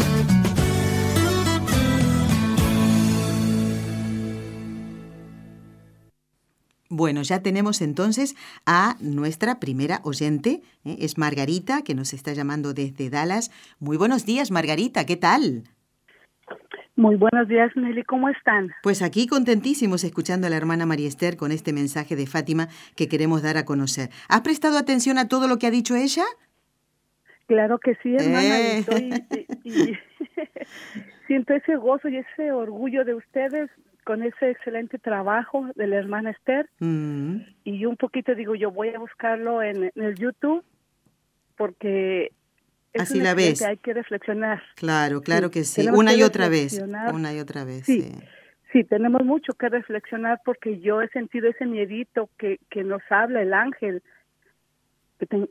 [7.01, 8.35] Bueno, ya tenemos entonces
[8.67, 10.97] a nuestra primera oyente, ¿eh?
[10.99, 13.49] es Margarita, que nos está llamando desde Dallas.
[13.79, 15.63] Muy buenos días, Margarita, ¿qué tal?
[16.95, 18.69] Muy buenos días, Nelly, ¿cómo están?
[18.83, 23.07] Pues aquí contentísimos escuchando a la hermana María Esther con este mensaje de Fátima que
[23.07, 24.11] queremos dar a conocer.
[24.29, 26.25] ¿Has prestado atención a todo lo que ha dicho ella?
[27.47, 28.59] Claro que sí, hermana.
[28.59, 28.85] Eh.
[29.63, 29.97] Y,
[31.25, 33.71] siento ese gozo y ese orgullo de ustedes
[34.03, 36.69] con ese excelente trabajo de la hermana Esther.
[36.79, 37.37] Mm.
[37.63, 40.63] Y un poquito digo, yo voy a buscarlo en, el YouTube
[41.57, 42.31] porque
[42.97, 43.61] Así la ves.
[43.61, 44.61] Hay que reflexionar.
[44.75, 45.87] Claro, claro que sí.
[45.87, 46.81] Una y otra vez.
[47.13, 47.85] Una y otra vez.
[47.85, 48.11] Sí.
[48.71, 48.83] sí.
[48.83, 53.53] tenemos mucho que reflexionar porque yo he sentido ese miedito que, que nos habla el
[53.53, 54.03] ángel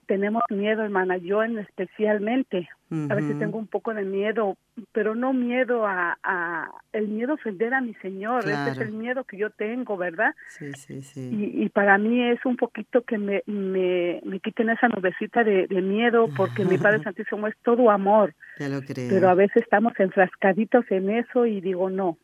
[0.06, 2.68] tenemos miedo, hermana, yo en especialmente.
[3.08, 4.56] A veces tengo un poco de miedo,
[4.90, 8.48] pero no miedo a, el miedo a ofender a mi Señor.
[8.48, 10.34] Ese es el miedo que yo tengo, ¿verdad?
[10.48, 11.30] Sí, sí, sí.
[11.30, 16.28] Y, para mí es un poquito que me, me, me quiten esa nubecita de, miedo,
[16.36, 18.34] porque mi Padre Santísimo es todo amor.
[18.58, 19.08] Ya lo creo.
[19.08, 22.18] Pero a veces estamos enfrascaditos en eso y digo, no,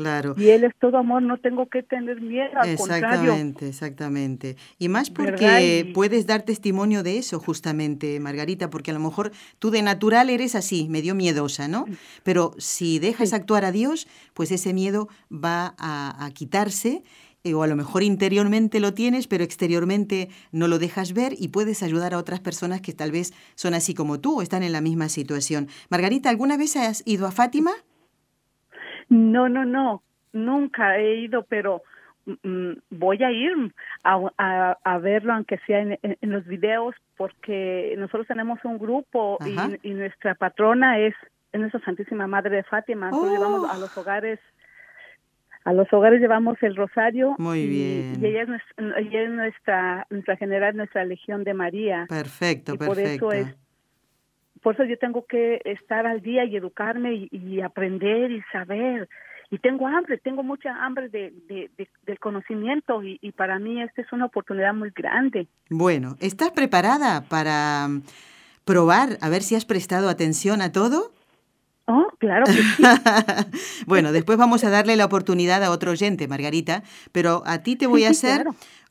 [0.00, 0.34] Claro.
[0.38, 5.10] Y Él es todo amor, no tengo que tener miedo, al exactamente, Exactamente, Y más
[5.10, 10.30] porque puedes dar testimonio de eso, justamente, Margarita, porque a lo mejor tú de natural
[10.30, 11.84] eres así, medio miedosa, ¿no?
[12.22, 17.02] Pero si dejas actuar a Dios, pues ese miedo va a, quitarse
[17.44, 21.48] eh, o a lo mejor interiormente lo tienes, pero exteriormente no lo dejas ver y
[21.48, 24.72] puedes ayudar a otras personas que tal vez son así como tú o están en
[24.72, 25.68] la misma situación.
[25.90, 27.72] Margarita, ¿alguna vez has ido a Fátima?
[29.10, 31.82] No, no, no, nunca he ido, pero
[32.26, 33.52] mm, voy a ir
[34.04, 39.38] a, a, verlo, aunque sea en, los videos, porque nosotros tenemos un grupo
[39.82, 41.14] y, nuestra patrona es,
[41.52, 43.06] nuestra Santísima Madre de Fátima.
[43.06, 44.00] Entonces llevamos a los oh.
[44.00, 44.38] hogares
[45.62, 50.06] a los hogares llevamos el rosario muy bien y, ella es nuestra, ella es nuestra
[50.08, 53.54] nuestra general nuestra legión de María perfecto perfecto por eso es
[54.62, 59.08] por eso yo tengo que estar al día y educarme y, aprender y saber.
[59.50, 61.70] Y tengo hambre, tengo mucha hambre de,
[62.06, 65.48] del conocimiento y, para mí esta es una oportunidad muy grande.
[65.70, 68.02] Bueno, ¿estás preparada para mm,
[68.64, 71.12] probar a ver si has prestado atención a todo?
[71.86, 72.82] Oh, claro que sí.
[73.86, 77.88] bueno, después vamos a darle la oportunidad a otro oyente, Margarita, pero a ti te
[77.88, 78.44] voy a hacer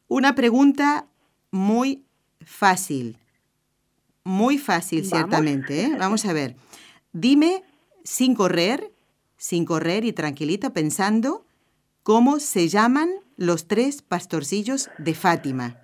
[0.09, 1.05] una pregunta
[1.51, 2.03] muy
[2.41, 3.17] fácil.
[4.29, 5.85] Muy fácil, ciertamente.
[5.85, 5.95] ¿eh?
[5.97, 6.53] Vamos a ver.
[7.13, 7.63] Dime,
[8.03, 8.91] sin correr,
[9.37, 11.45] sin correr y tranquilita, pensando,
[12.03, 15.77] ¿cómo se llaman los tres pastorcillos de Fátima?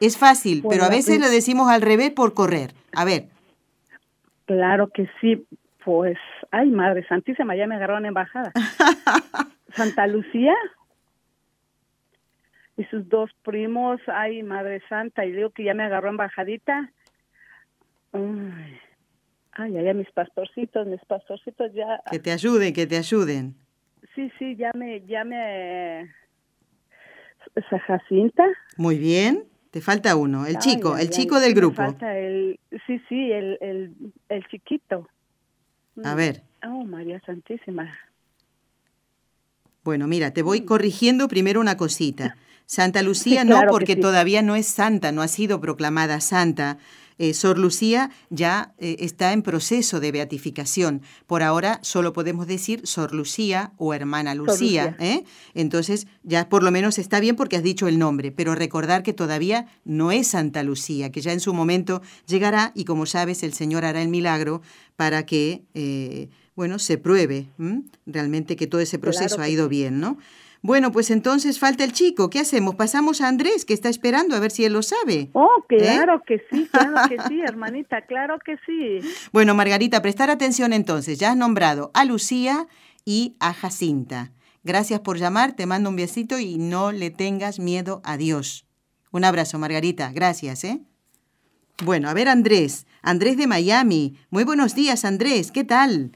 [0.00, 2.74] Es fácil, pero a veces lo decimos al revés por correr.
[2.94, 3.28] A ver.
[4.44, 5.42] Claro que sí.
[5.82, 6.18] Pues,
[6.50, 8.52] ay, Madre Santísima, ya me agarraron en embajada.
[9.74, 10.54] Santa Lucía
[12.76, 16.90] y sus dos primos, ay, Madre Santa, y digo que ya me agarró embajadita.
[18.12, 18.78] Ay,
[19.52, 22.02] ay, ay, mis pastorcitos, mis pastorcitos ya.
[22.10, 23.54] Que te ayuden, que te ayuden.
[24.14, 26.10] Sí, sí, ya me, ya me.
[27.86, 28.44] Jacinta.
[28.76, 29.44] Muy bien.
[29.70, 31.76] Te falta uno, el chico, el chico del grupo.
[31.76, 33.94] falta el, sí, sí, el, el,
[34.28, 35.08] el chiquito.
[36.02, 36.42] A ver.
[36.66, 37.88] Oh, María Santísima.
[39.84, 40.64] Bueno, mira, te voy mm.
[40.64, 42.36] corrigiendo primero una cosita.
[42.66, 46.78] Santa Lucía no, porque todavía no es santa, no ha sido proclamada santa.
[47.22, 51.02] Eh, Sor Lucía ya eh, está en proceso de beatificación.
[51.26, 54.96] Por ahora solo podemos decir Sor Lucía o hermana Lucía.
[54.98, 55.24] ¿eh?
[55.52, 59.12] Entonces ya por lo menos está bien porque has dicho el nombre, pero recordar que
[59.12, 63.52] todavía no es Santa Lucía, que ya en su momento llegará y como sabes el
[63.52, 64.62] Señor hará el milagro
[64.96, 67.48] para que, bueno, se pruebe
[68.06, 70.16] realmente que todo ese proceso ha ido bien, ¿no?
[70.62, 72.28] Bueno, pues entonces falta el chico.
[72.28, 72.74] ¿Qué hacemos?
[72.74, 75.30] Pasamos a Andrés, que está esperando a ver si él lo sabe.
[75.32, 75.76] Oh, ¿Eh?
[75.78, 78.98] claro que sí, claro que sí, hermanita, claro que sí.
[79.32, 81.18] Bueno, Margarita, prestar atención entonces.
[81.18, 82.66] Ya has nombrado a Lucía
[83.06, 84.32] y a Jacinta.
[84.62, 88.66] Gracias por llamar, te mando un besito y no le tengas miedo a Dios.
[89.10, 90.12] Un abrazo, Margarita.
[90.12, 90.80] Gracias, ¿eh?
[91.82, 92.86] Bueno, a ver, Andrés.
[93.00, 94.18] Andrés de Miami.
[94.28, 95.50] Muy buenos días, Andrés.
[95.50, 96.12] ¿Qué tal?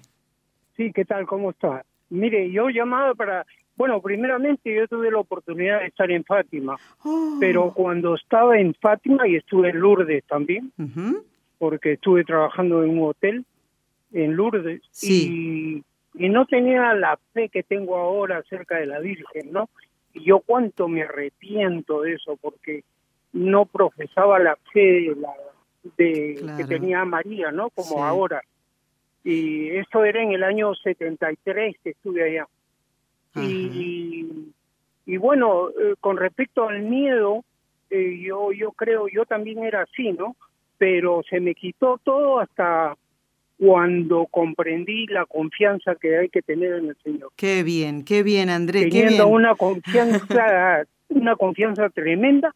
[0.76, 1.26] Sí, ¿qué tal?
[1.26, 1.86] ¿Cómo está?
[2.10, 3.46] Mire, yo llamaba para
[3.76, 7.36] bueno, primeramente yo tuve la oportunidad de estar en Fátima, oh.
[7.40, 10.72] pero cuando estaba en Fátima y estuve en Lourdes también,
[11.58, 13.44] porque estuve trabajando en un hotel
[14.12, 15.82] en Lourdes y,
[16.14, 19.68] y no tenía la fe que tengo ahora acerca de la Virgen, ¿no?
[20.12, 22.84] Y yo cuánto me arrepiento de eso, porque
[23.32, 25.12] no profesaba la fe
[25.96, 27.68] de, que tenía María, ¿no?
[27.70, 28.42] Como ahora.
[29.24, 32.46] Y eso era en el año 73 que estuve allá.
[33.36, 34.52] Y,
[35.06, 37.44] y, bueno, eh, con respecto al miedo,
[37.90, 40.36] eh, yo, yo creo, yo también era así, ¿no?
[40.78, 42.96] Pero se me quitó todo hasta
[43.58, 47.30] cuando comprendí la confianza que hay que tener en el Señor.
[47.36, 48.84] Qué bien, qué bien, Andrés.
[48.84, 49.34] Teniendo qué bien.
[49.34, 52.54] una confianza, una confianza tremenda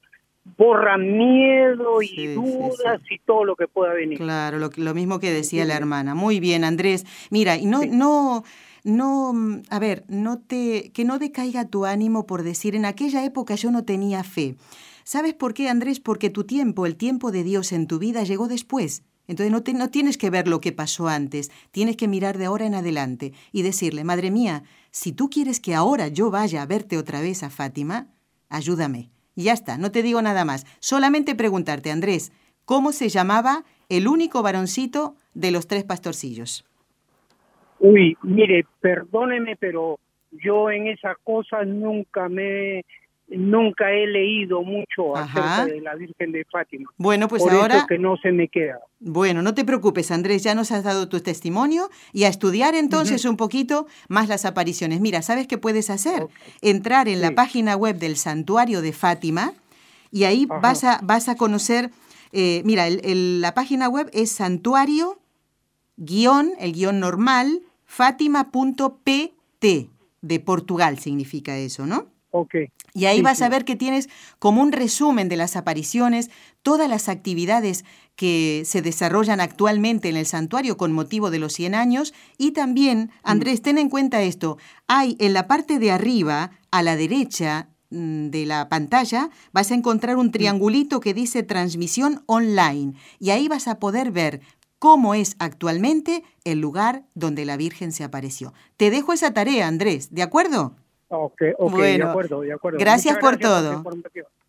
[0.56, 4.18] borra miedo y dudas y todo lo que pueda venir.
[4.18, 6.14] Claro, lo, lo mismo que decía la hermana.
[6.14, 7.04] Muy bien, Andrés.
[7.30, 8.44] Mira, y no, no,
[8.88, 9.34] no,
[9.68, 13.70] a ver, no te, que no decaiga tu ánimo por decir, en aquella época yo
[13.70, 14.56] no tenía fe.
[15.04, 16.00] ¿Sabes por qué, Andrés?
[16.00, 19.02] Porque tu tiempo, el tiempo de Dios en tu vida llegó después.
[19.26, 22.64] Entonces no, no tienes que ver lo que pasó antes, tienes que mirar de ahora
[22.64, 26.96] en adelante y decirle, Madre mía, si tú quieres que ahora yo vaya a verte
[26.96, 28.08] otra vez a Fátima,
[28.48, 29.10] ayúdame.
[29.34, 30.64] Y ya está, no te digo nada más.
[30.80, 32.32] Solamente preguntarte, Andrés,
[32.64, 36.67] ¿cómo se llamaba el único varoncito de los tres pastorcillos?
[37.80, 39.98] Uy, mire, perdóneme, pero
[40.32, 42.84] yo en esa cosa nunca me
[43.30, 46.88] nunca he leído mucho acerca de la Virgen de Fátima.
[46.96, 48.78] Bueno, pues ahora que no se me queda.
[49.00, 53.26] Bueno, no te preocupes, Andrés, ya nos has dado tu testimonio y a estudiar entonces
[53.26, 55.00] un poquito más las apariciones.
[55.00, 56.26] Mira, ¿sabes qué puedes hacer?
[56.62, 59.52] Entrar en la página web del Santuario de Fátima
[60.10, 61.90] y ahí vas a vas a conocer
[62.32, 65.18] eh, mira, la página web es santuario
[65.96, 69.64] guion, el guion normal, fátima.pt,
[70.20, 72.06] de Portugal significa eso, ¿no?
[72.30, 72.54] Ok.
[72.94, 74.08] Y ahí vas a ver que tienes
[74.38, 76.30] como un resumen de las apariciones,
[76.62, 77.84] todas las actividades
[78.14, 82.12] que se desarrollan actualmente en el santuario con motivo de los 100 años.
[82.36, 86.96] Y también, Andrés, ten en cuenta esto, hay en la parte de arriba, a la
[86.96, 92.94] derecha mm, de la pantalla, vas a encontrar un triangulito que dice transmisión online.
[93.18, 94.42] Y ahí vas a poder ver
[94.78, 98.52] cómo es actualmente el lugar donde la Virgen se apareció.
[98.76, 100.74] Te dejo esa tarea, Andrés, ¿de acuerdo?
[101.08, 102.78] Ok, ok, de acuerdo, de acuerdo.
[102.78, 103.82] Gracias por todo.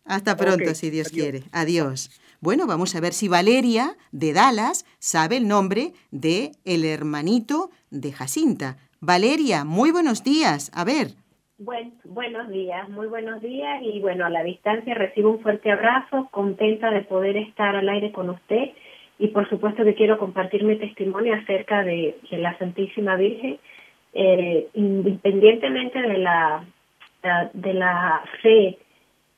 [0.04, 1.44] Hasta pronto, si Dios quiere.
[1.52, 2.10] Adiós.
[2.40, 8.12] Bueno, vamos a ver si Valeria de Dallas sabe el nombre de el hermanito de
[8.12, 8.76] Jacinta.
[9.00, 10.70] Valeria, muy buenos días.
[10.74, 11.08] A ver.
[11.58, 16.90] buenos días, muy buenos días y bueno, a la distancia recibo un fuerte abrazo, contenta
[16.90, 18.70] de poder estar al aire con usted
[19.20, 23.58] y por supuesto que quiero compartir mi testimonio acerca de, la Santísima Virgen,
[24.14, 26.64] eh, independientemente de la,
[27.52, 28.78] de la fe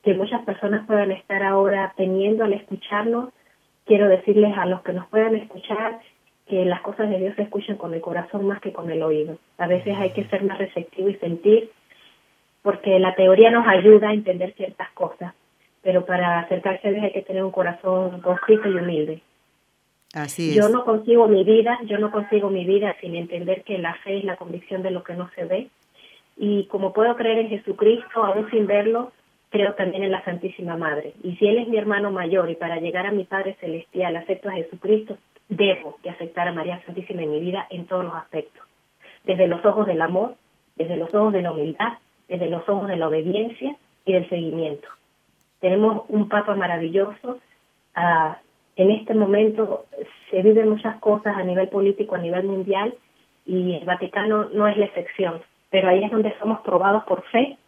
[0.05, 3.31] que muchas personas puedan estar ahora teniendo al escucharnos,
[3.85, 5.99] quiero decirles a los que nos puedan escuchar
[6.47, 9.37] que las cosas de Dios se escuchan con el corazón más que con el oído.
[9.59, 11.71] A veces hay que ser más receptivo y sentir,
[12.63, 15.35] porque la teoría nos ayuda a entender ciertas cosas,
[15.83, 19.23] pero para acercarse a Dios hay que tener un corazón constrito y humilde.
[20.55, 24.19] Yo no consigo mi vida, yo no consigo mi vida sin entender que la fe
[24.19, 25.69] es la convicción de lo que no se ve.
[26.37, 29.13] Y como puedo creer en Jesucristo, aún sin verlo,
[29.51, 31.15] creo también en la Santísima Madre.
[31.23, 34.49] Y si Él es mi hermano mayor y para llegar a mi Padre Celestial acepto
[34.49, 35.17] a Jesucristo,
[35.49, 38.63] debo de aceptar a María Santísima en mi vida en todos los aspectos.
[39.25, 40.37] Desde los ojos del amor,
[40.77, 41.93] desde los ojos de la humildad,
[42.29, 44.89] desde los ojos de la obediencia y del seguimiento.
[45.61, 47.39] Tenemos un Papa maravilloso,
[48.77, 49.87] en este momento
[50.31, 52.95] se viven muchas cosas a nivel político, a nivel mundial,
[53.45, 57.59] y el Vaticano no es la excepción, pero ahí es donde somos probados por fe.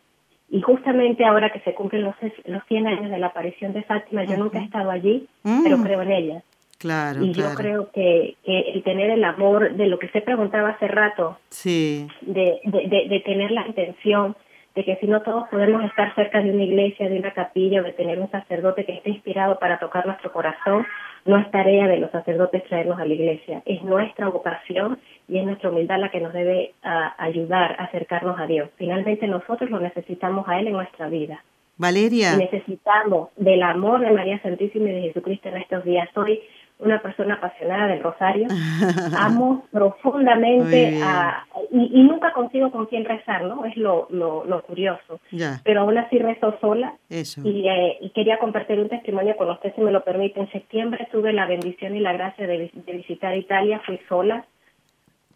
[0.50, 4.24] Y justamente ahora que se cumplen los, los 100 años de la aparición de Fátima,
[4.24, 5.82] yo nunca he estado allí, pero mm.
[5.82, 6.42] creo en ella.
[6.78, 10.70] Claro, y yo creo que, que, el tener el amor de lo que se preguntaba
[10.70, 12.06] hace rato, sí.
[12.20, 14.36] de, de, de tener la intención
[14.74, 17.84] de que si no todos podemos estar cerca de una iglesia, de una capilla o
[17.84, 20.84] de tener un sacerdote que esté inspirado para tocar nuestro corazón,
[21.24, 24.98] no es tarea de los sacerdotes traernos a la iglesia, es nuestra vocación
[25.28, 26.74] y es nuestra humildad la que nos debe
[27.18, 28.68] ayudar a acercarnos a Dios.
[28.76, 31.42] Finalmente nosotros lo necesitamos a Él en nuestra vida.
[31.76, 32.36] Valeria.
[32.36, 36.08] necesitamos del amor de María Santísima y de Jesucristo en estos días.
[36.16, 36.40] Hoy
[36.84, 38.48] una persona apasionada del rosario.
[39.18, 43.64] Amo profundamente a, y, nunca consigo con quién rezar, ¿no?
[43.64, 45.20] Es lo, lo, curioso.
[45.64, 46.94] Pero aún así rezo sola.
[47.08, 50.40] Y, eh, y, quería compartir un testimonio con usted, si me lo permite.
[50.40, 54.44] En septiembre tuve la bendición y la gracia de, de visitar Italia, fui sola.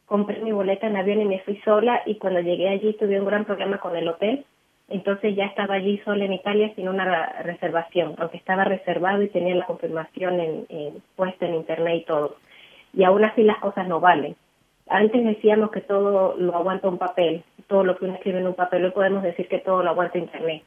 [0.07, 3.27] Compré mi boleta en avión y me fui sola y cuando llegué allí tuve un
[3.27, 4.45] gran problema con el hotel
[4.89, 9.55] entonces ya estaba allí sola en Italia sin una reservación, aunque estaba reservado y tenía
[9.55, 12.37] la confirmación en, puesta en internet y todo.
[12.95, 14.35] Y aún así las cosas no valen.
[14.89, 18.55] Antes decíamos que todo lo aguanta un papel, todo lo que uno escribe en un
[18.55, 20.63] papel, hoy podemos decir que todo lo aguanta internet.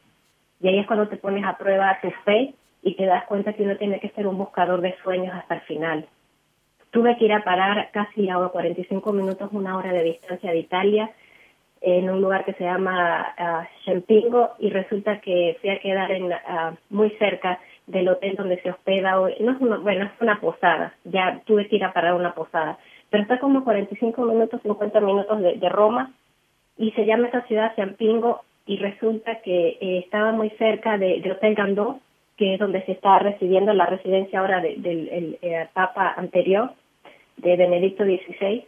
[0.59, 2.53] Y ahí es cuando te pones a prueba tu fe
[2.83, 5.61] y te das cuenta que uno tiene que ser un buscador de sueños hasta el
[5.61, 6.05] final.
[6.91, 11.09] Tuve que ir a parar casi a 45 minutos, una hora de distancia de Italia,
[11.81, 16.73] en un lugar que se llama uh, y resulta que fui a quedar en, ah,
[16.89, 19.33] muy cerca del hotel donde se hospeda hoy.
[19.39, 22.77] No es una, bueno, es una posada, ya tuve que ir a parar una posada,
[23.09, 26.11] pero está como 45 minutos, 50 minutos de, Roma
[26.77, 31.55] y se llama esa ciudad Champingo y resulta que eh, estaba muy cerca de, Hotel
[31.55, 31.99] Gandó,
[32.37, 36.71] que es donde se está residiendo la residencia ahora del eh, Papa anterior,
[37.37, 38.65] de Benedicto XVI.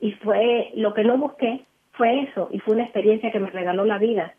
[0.00, 3.84] Y fue lo que no busqué, fue eso, y fue una experiencia que me regaló
[3.84, 4.34] la vida,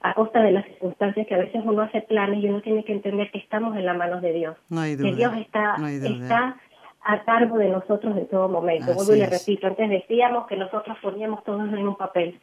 [0.00, 2.92] a costa de las circunstancias que a veces uno hace planes y uno tiene que
[2.92, 4.56] entender que estamos en las manos de Dios.
[4.70, 6.56] Que Dios está, está
[7.04, 8.94] a cargo de nosotros en todo momento.
[8.94, 12.40] Vuelvo y le repito, antes decíamos que nosotros poníamos todo en un papel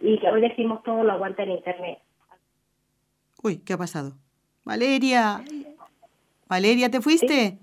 [0.00, 1.98] y que hoy decimos todo lo aguanta en Internet.
[3.42, 4.14] Uy, ¿qué ha pasado?
[4.64, 5.44] Valeria,
[6.48, 7.58] Valeria, ¿te fuiste?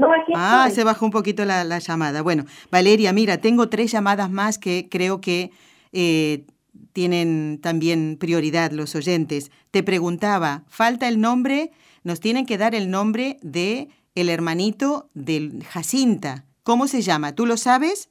[0.00, 2.22] No, aquí ah, se bajó un poquito la, llamada.
[2.22, 5.50] Bueno, Valeria, mira, tengo tres llamadas más que creo que
[5.92, 6.46] eh,
[6.94, 9.50] tienen también prioridad los oyentes.
[9.70, 11.70] Te preguntaba, falta el nombre,
[12.02, 16.46] nos tienen que dar el nombre de el hermanito de Jacinta.
[16.62, 17.34] ¿Cómo se llama?
[17.34, 18.08] ¿Tú lo sabes?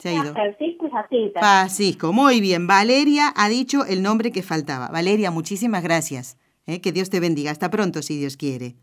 [0.00, 0.32] Se ha ido.
[0.32, 1.38] Francisco y Jacinta.
[1.38, 2.66] Francisco, muy bien.
[2.66, 4.88] Valeria ha dicho el nombre que faltaba.
[4.88, 6.36] Valeria, muchísimas gracias.
[6.66, 6.80] ¿eh?
[6.80, 7.52] Que Dios te bendiga.
[7.52, 8.74] Hasta pronto, si Dios quiere.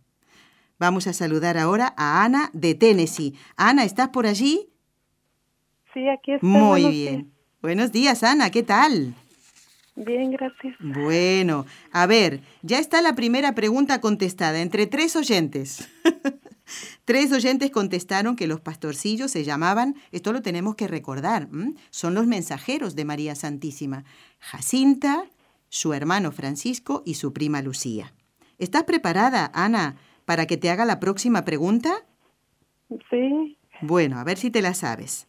[0.79, 3.35] Vamos a saludar ahora a Ana de Tennessee.
[3.57, 4.69] Ana, ¿estás por allí?
[5.93, 6.49] Sí, aquí estoy.
[6.49, 7.33] Muy bien.
[7.61, 8.49] Buenos días, Ana.
[8.49, 9.13] ¿Qué tal?
[9.97, 10.75] Bien, gracias.
[10.79, 15.89] Bueno, a ver, ya está la primera pregunta contestada entre tres oyentes.
[17.05, 21.49] tres oyentes contestaron que los pastorcillos se llamaban, esto lo tenemos que recordar,
[21.89, 24.05] son los mensajeros de María Santísima,
[24.39, 25.25] Jacinta,
[25.67, 28.13] su hermano Francisco y su prima Lucía.
[28.57, 29.97] ¿Estás preparada, Ana,
[30.29, 32.05] para que te haga la próxima pregunta?
[33.09, 33.57] Sí.
[33.81, 35.27] Bueno, a ver si te la sabes.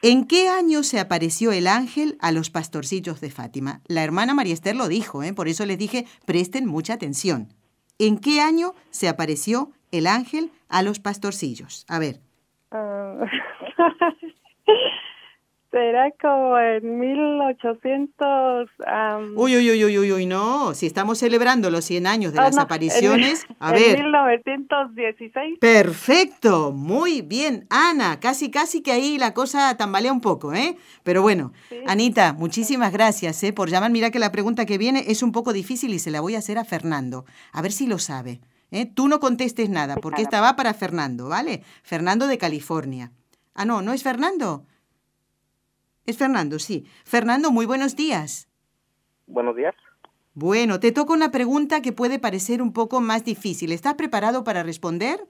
[0.00, 3.82] ¿En qué año se apareció el ángel a los pastorcillos de Fátima?
[3.88, 5.34] La hermana María Esther lo dijo, ¿eh?
[5.34, 7.52] por eso les dije, presten mucha atención.
[7.98, 11.84] ¿En qué año se apareció el ángel a los pastorcillos?
[11.90, 12.20] A ver.
[12.70, 13.18] Ah,
[15.72, 18.68] Será como en 1800...
[19.36, 20.74] Uy, uy, uy, uy, uy, no.
[20.74, 23.98] Si estamos celebrando los 100 años de ah, las apariciones, a en ver.
[24.04, 25.58] 1916.
[25.58, 27.66] Perfecto, muy bien.
[27.70, 30.76] Ana, casi, casi que ahí la cosa tambalea un poco, ¿eh?
[31.04, 31.54] Pero bueno,
[31.86, 33.54] Anita, muchísimas gracias ¿eh?
[33.54, 33.90] por llamar.
[33.90, 36.40] Mira que la pregunta que viene es un poco difícil y se la voy a
[36.40, 37.24] hacer a Fernando.
[37.50, 38.42] A ver si lo sabe.
[38.72, 38.84] ¿eh?
[38.84, 41.62] Tú no contestes nada, porque esta va para Fernando, ¿vale?
[41.82, 43.10] Fernando de California.
[43.54, 44.66] Ah, no, ¿no es Fernando?
[46.06, 46.86] Es Fernando, sí.
[47.04, 48.48] Fernando, muy buenos días.
[49.26, 49.74] Buenos días.
[50.34, 53.70] Bueno, te toca una pregunta que puede parecer un poco más difícil.
[53.70, 55.26] ¿Estás preparado para responder?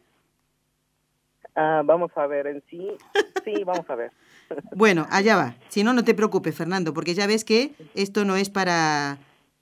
[1.55, 2.89] Ah, vamos a ver, en sí,
[3.45, 4.12] sí, vamos a ver.
[4.77, 5.57] bueno, allá va.
[5.68, 9.18] Si no, no te preocupes, Fernando, porque ya ves que esto no es para...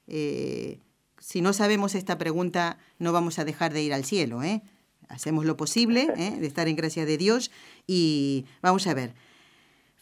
[0.07, 0.79] Eh,
[1.19, 4.63] si no sabemos esta pregunta, no vamos a dejar de ir al cielo, ¿eh?
[5.09, 6.37] Hacemos lo posible, ¿eh?
[6.39, 7.51] de estar en gracia de Dios
[7.87, 9.13] y vamos a ver.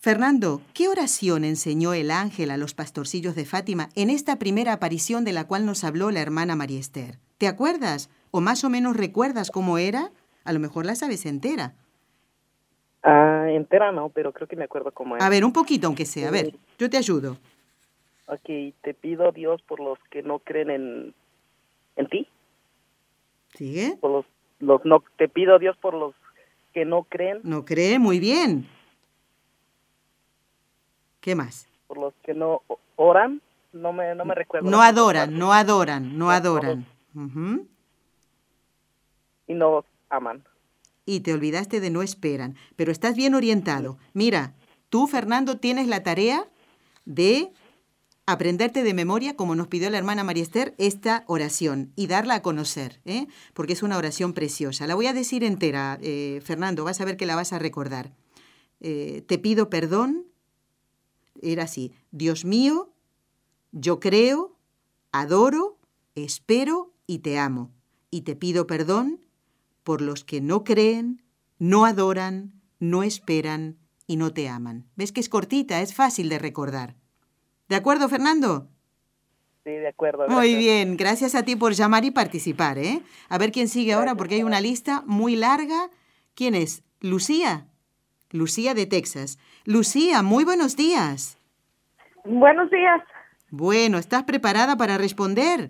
[0.01, 5.25] Fernando, ¿qué oración enseñó el ángel a los pastorcillos de Fátima en esta primera aparición
[5.25, 7.17] de la cual nos habló la hermana María Esther?
[7.37, 8.09] ¿Te acuerdas?
[8.31, 10.13] ¿O más o menos recuerdas cómo era?
[10.45, 11.75] A lo mejor la sabes entera.
[13.03, 15.27] Ah, entera no, pero creo que me acuerdo cómo era.
[15.27, 16.29] A ver, un poquito aunque sea.
[16.29, 17.37] A ver, yo te ayudo.
[18.27, 21.15] Ok, te pido Dios por los que no creen en,
[21.97, 22.29] en ti.
[23.55, 23.97] ¿Sigue?
[24.01, 24.27] Por los,
[24.61, 26.15] los no, te pido Dios por los
[26.73, 27.41] que no creen.
[27.43, 28.69] No cree, muy bien.
[31.29, 31.69] ¿Qué más?
[31.87, 32.63] Por los que no
[32.97, 33.43] oran,
[33.75, 34.71] no me, no me recuerdo.
[34.71, 36.87] No adoran, no adoran, no adoran.
[39.47, 40.43] Y no aman.
[41.05, 43.99] Y te olvidaste de no esperan, pero estás bien orientado.
[44.15, 44.55] Mira,
[44.89, 46.47] tú, Fernando, tienes la tarea
[47.05, 47.53] de
[48.25, 52.43] aprenderte de memoria, como nos pidió la hermana María Esther, esta oración y darla a
[52.43, 53.27] conocer, ¿eh?
[53.53, 54.87] porque es una oración preciosa.
[54.87, 58.13] La voy a decir entera, eh, Fernando, vas a ver que la vas a recordar.
[58.81, 60.25] Eh, te pido perdón
[61.43, 62.93] era así, Dios mío,
[63.73, 64.57] yo creo,
[65.13, 65.79] adoro,
[66.15, 67.73] espero y te amo,
[68.11, 69.21] y te pido perdón
[69.83, 71.23] por los que no creen,
[71.59, 74.87] no adoran, no esperan y no te aman.
[74.97, 76.97] ¿Ves que es cortita, es fácil de recordar?
[77.69, 78.69] ¿De acuerdo, Fernando?
[79.65, 80.27] Sí, de acuerdo.
[80.29, 83.03] Muy bien, gracias a ti por llamar y participar, ¿eh?
[83.29, 85.91] A ver quién sigue ahora, porque hay una lista muy larga.
[86.35, 86.83] ¿Quién es?
[87.01, 87.69] ¿Lucía?
[88.31, 89.39] Lucía de Texas.
[89.69, 91.37] Lucía, muy buenos días.
[92.25, 93.03] Buenos días.
[93.51, 95.69] Bueno, ¿estás preparada para responder?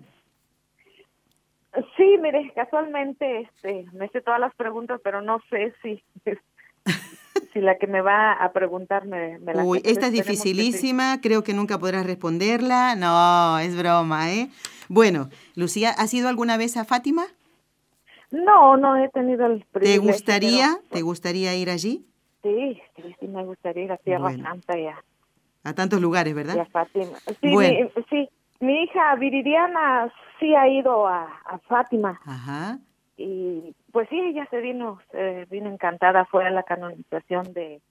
[1.97, 6.01] Sí, mire, casualmente este, me sé todas las preguntas, pero no sé si,
[7.51, 11.53] si la que me va a preguntar me, la Uy, esta es dificilísima, creo que
[11.53, 12.95] nunca podrás responderla.
[12.95, 14.47] No, es broma, ¿eh?
[14.87, 15.27] Bueno,
[15.57, 17.25] Lucía, ¿has ido alguna vez a Fátima?
[18.31, 20.01] No, no he tenido el privilegio.
[20.01, 22.05] ¿Te gustaría, ¿te gustaría ir allí?
[22.41, 22.81] Sí,
[23.19, 25.03] sí, me gustaría ir a Tierra Santa ya.
[25.63, 26.55] A tantos lugares, ¿verdad?
[26.55, 27.17] Y a Fátima.
[27.41, 27.89] Sí, bueno.
[28.09, 28.29] sí.
[28.61, 32.19] Mi hija Viridiana sí ha ido a, a Fátima.
[32.25, 32.79] Ajá.
[33.15, 36.25] Y pues sí, ella se vino, se vino encantada.
[36.25, 37.81] Fue a la canonización de,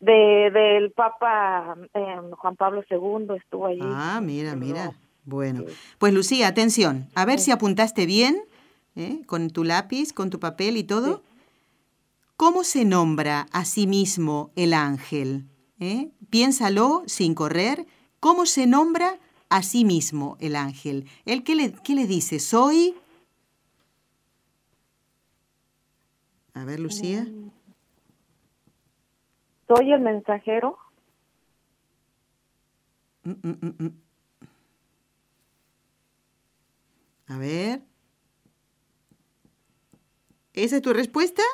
[0.00, 3.80] de del Papa eh, Juan Pablo II, estuvo allí.
[3.82, 4.92] Ah, mira, mira.
[5.24, 5.62] Bueno,
[5.98, 8.42] pues Lucía, atención, a ver si apuntaste bien,
[8.96, 9.20] ¿eh?
[9.26, 11.22] con tu lápiz, con tu papel y todo.
[12.42, 15.48] ¿Cómo se nombra a sí mismo el ángel?
[15.78, 16.10] ¿Eh?
[16.28, 17.86] Piénsalo sin correr.
[18.18, 21.06] ¿Cómo se nombra a sí mismo el ángel?
[21.24, 22.40] ¿El qué le, qué le dice?
[22.40, 22.96] Soy...
[26.54, 27.28] A ver, Lucía.
[29.68, 30.76] Soy el mensajero.
[33.22, 34.02] Mm, mm, mm, mm.
[37.28, 37.82] A ver.
[40.54, 41.44] ¿Esa es tu respuesta?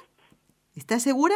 [0.79, 1.35] ¿Estás segura?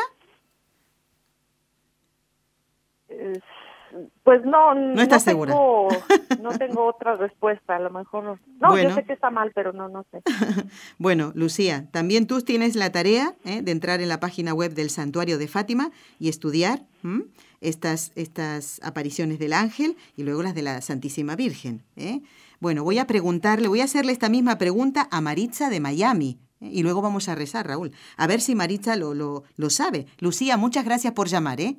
[4.23, 5.45] Pues no, No estás tengo,
[6.41, 8.39] no tengo otra respuesta, a lo mejor no.
[8.61, 8.89] No, Bueno.
[8.89, 10.23] yo sé que está mal, pero no, no sé.
[10.99, 13.63] Bueno, Lucía, también tú tienes la tarea ¿eh?
[13.63, 15.91] de entrar en la página web del Santuario de Fátima
[16.21, 17.25] y estudiar ¿m?
[17.61, 21.83] estas, estas apariciones del ángel y luego las de la Santísima Virgen.
[21.97, 22.23] ¿eh?
[22.61, 26.39] Bueno, voy a preguntarle, voy a hacerle esta misma pregunta a Maritza de Miami.
[26.63, 27.91] Y luego vamos a rezar, Raúl.
[28.17, 30.07] A ver si Maritza lo, lo, lo sabe.
[30.21, 31.77] Lucía, muchas gracias por llamar, ¿eh?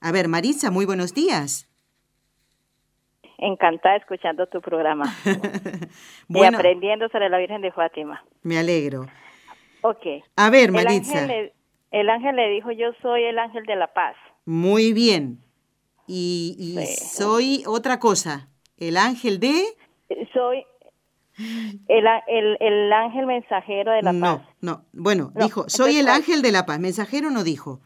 [0.00, 1.68] A ver, Maritza, muy buenos días.
[3.40, 5.04] Encantada escuchando tu programa
[6.28, 6.56] Bueno.
[6.56, 8.24] y aprendiendo sobre la Virgen de Fátima.
[8.42, 9.06] Me alegro.
[9.82, 10.04] Ok.
[10.36, 11.20] A ver, El Maritza.
[11.22, 11.54] ángel, le,
[12.00, 14.16] el ángel le dijo, yo soy el ángel de la paz.
[14.44, 15.38] Muy bien.
[16.08, 18.48] Y, y soy otra cosa.
[18.76, 19.62] El ángel de...
[20.32, 20.64] Soy
[21.38, 24.40] el, el, el ángel mensajero de la paz.
[24.60, 24.84] no.
[24.92, 26.78] Bueno, No, dijo, soy entonces, el ángel de la paz.
[26.80, 27.80] Mensajero no dijo.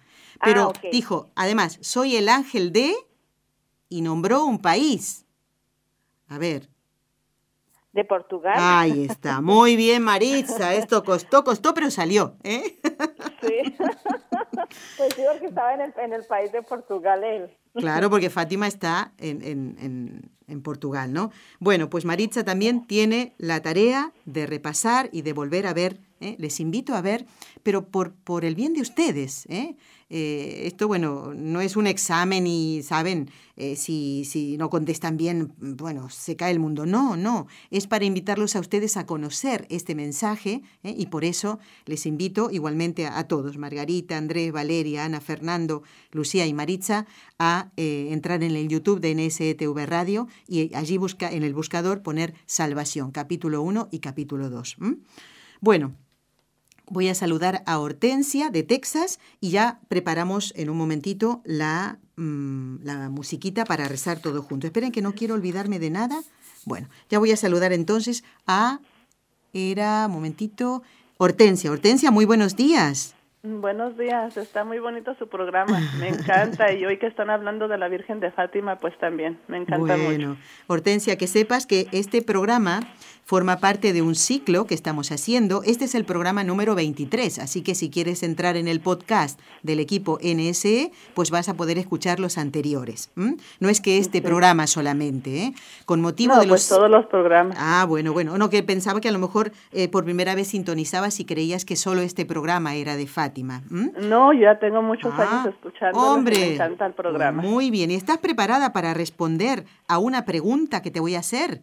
[0.44, 0.78] Pero Ah, ok.
[0.90, 2.94] dijo, además, soy el ángel de...
[3.88, 5.26] Y nombró un país.
[6.28, 6.68] A ver.
[7.92, 8.54] De Portugal.
[8.56, 9.40] Ahí está.
[9.42, 10.74] Muy bien, Maritza.
[10.74, 12.36] Esto costó, costó, pero salió.
[12.42, 12.78] ¿eh?
[13.42, 13.74] Sí.
[14.96, 17.50] pues sí, porque estaba en el, en el país de Portugal él.
[17.74, 21.30] Claro, porque Fátima está en, en- en- en Portugal, ¿no?
[21.60, 25.98] Bueno, pues Maritza también tiene la tarea de repasar y de volver a ver.
[26.20, 26.36] ¿eh?
[26.38, 27.24] Les invito a ver,
[27.62, 29.46] pero por, por el bien de ustedes.
[29.46, 29.76] ¿eh?
[30.14, 33.30] Eh, esto, bueno, no es un examen y, ¿saben?
[33.56, 36.84] Eh, si, si no contestan bien, bueno, se cae el mundo.
[36.84, 37.46] No, no.
[37.70, 40.94] Es para invitarlos a ustedes a conocer este mensaje ¿eh?
[40.94, 46.52] y por eso les invito igualmente a, todos, Margarita, Andrés, Valeria, Ana, Fernando, Lucía y
[46.52, 47.06] Maritza,
[47.38, 52.34] a entrar en el YouTube de NSETV Radio y allí busca, en el buscador poner
[52.44, 54.76] Salvación, capítulo 1 y capítulo 2.
[54.78, 54.96] ¿m?
[55.62, 55.94] Bueno,
[56.92, 62.84] Voy a saludar a Hortensia de Texas y ya preparamos en un momentito la, mm,
[62.84, 64.66] la musiquita para rezar todo junto.
[64.66, 66.22] Esperen que no quiero olvidarme de nada.
[66.66, 68.80] Bueno, ya voy a saludar entonces a...
[69.54, 70.82] Era, momentito,
[71.16, 71.70] Hortensia.
[71.70, 73.14] Hortensia, muy buenos días.
[73.44, 77.76] Buenos días, está muy bonito su programa, me encanta y hoy que están hablando de
[77.76, 80.06] la Virgen de Fátima, pues también, me encanta mucho.
[80.06, 80.36] Bueno,
[80.68, 82.82] Hortensia, que sepas que este programa
[83.24, 85.62] forma parte de un ciclo que estamos haciendo.
[85.64, 89.80] Este es el programa número 23, así que si quieres entrar en el podcast del
[89.80, 93.10] equipo NSE, pues vas a poder escuchar los anteriores.
[93.16, 93.36] ¿m?
[93.58, 95.54] No es que este programa solamente, ¿eh?
[95.86, 96.66] Con motivo No, de los...
[96.66, 97.56] pues todos los programas.
[97.58, 98.36] Ah, bueno, bueno.
[98.38, 101.76] No, que pensaba que a lo mejor eh, por primera vez sintonizabas y creías que
[101.76, 103.31] solo este programa era de Fátima.
[103.38, 103.92] ¿M?
[104.08, 105.98] No, ya tengo muchos Ah, años escuchando.
[106.00, 107.42] Hombre, me encanta el programa.
[107.42, 107.90] Muy bien.
[107.90, 111.62] ¿Y estás preparada para responder a una pregunta que te voy a hacer?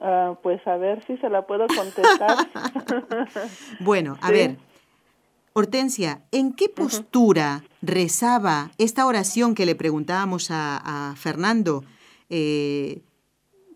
[0.00, 2.36] Ah, pues a ver si se la puedo contestar.
[3.80, 4.32] Bueno, a Sí.
[4.32, 4.56] ver.
[5.54, 11.82] Hortensia, ¿en qué postura rezaba esta oración que le preguntábamos a, a Fernando?
[12.30, 13.02] Eh,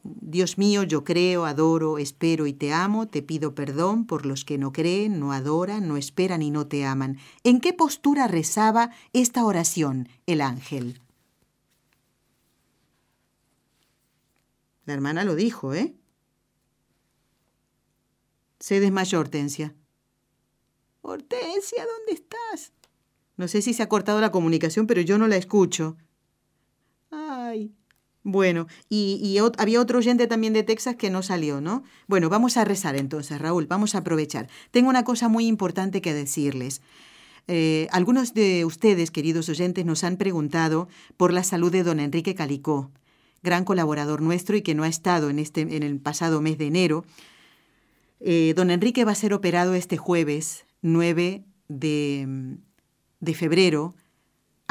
[0.05, 4.59] Dios mío, yo creo, adoro, espero y te amo, te pido perdón por los que
[4.59, 7.19] no creen, no adoran, no esperan y no te aman.
[7.45, 11.01] ¿En qué postura rezaba esta oración el ángel?
[14.85, 15.95] La hermana lo dijo, ¿eh?
[18.59, 19.75] Se desmayó Hortensia.
[21.03, 22.73] Hortensia, ¿dónde estás?
[23.37, 25.97] No sé si se ha cortado la comunicación, pero yo no la escucho.
[28.25, 31.83] Bueno, y, y había otro oyente también de Texas que no salió, ¿no?
[32.07, 34.49] Bueno, vamos a rezar entonces, Raúl, vamos a aprovechar.
[34.71, 36.83] Tengo una cosa muy importante que decirles.
[37.49, 42.37] Eh, algunos de ustedes, queridos oyentes, nos han preguntado por la salud de don Enrique
[42.37, 42.93] Calicó,
[43.43, 46.67] gran colaborador nuestro y que no ha estado en, este, en el pasado mes de
[46.67, 47.05] enero.
[48.21, 52.57] Eh, don Enrique va a ser operado este jueves 9 de,
[53.19, 53.95] de febrero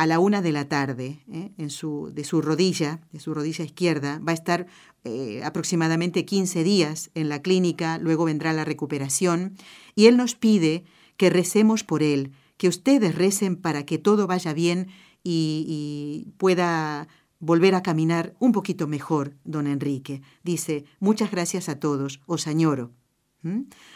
[0.01, 1.51] a la una de la tarde, ¿eh?
[1.59, 4.19] en su, de su rodilla, de su rodilla izquierda.
[4.27, 4.65] Va a estar
[5.03, 9.53] eh, aproximadamente 15 días en la clínica, luego vendrá la recuperación.
[9.93, 10.85] Y él nos pide
[11.17, 14.87] que recemos por él, que ustedes recen para que todo vaya bien
[15.23, 17.07] y, pueda
[17.39, 20.23] volver a caminar un poquito mejor, don Enrique.
[20.43, 22.89] Dice, muchas gracias a todos, os añoro.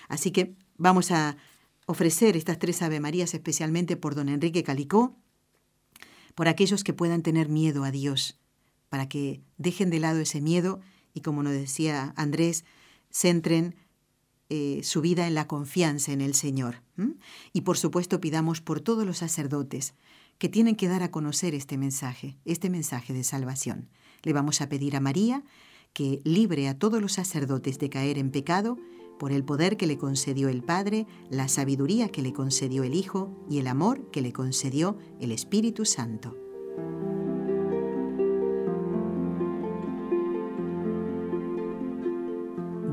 [0.08, 1.36] Así que vamos a
[1.88, 5.18] ofrecer estas tres Ave Marías especialmente por don Enrique Calicó,
[6.36, 8.38] por aquellos que puedan tener miedo a Dios,
[8.89, 10.79] para que dejen de lado ese miedo
[11.13, 12.65] y, como nos decía Andrés,
[13.11, 13.75] centren
[14.49, 16.83] eh, su vida en la confianza en el Señor.
[17.51, 19.95] Y por supuesto pidamos por todos los sacerdotes
[20.38, 23.89] que tienen que dar a conocer este mensaje, este mensaje de salvación.
[24.21, 25.43] Le vamos a pedir a María
[25.93, 28.77] que libre a todos los sacerdotes de caer en pecado
[29.18, 33.30] por el poder que le concedió el Padre, la sabiduría que le concedió el Hijo
[33.49, 36.36] y el amor que le concedió el Espíritu Santo.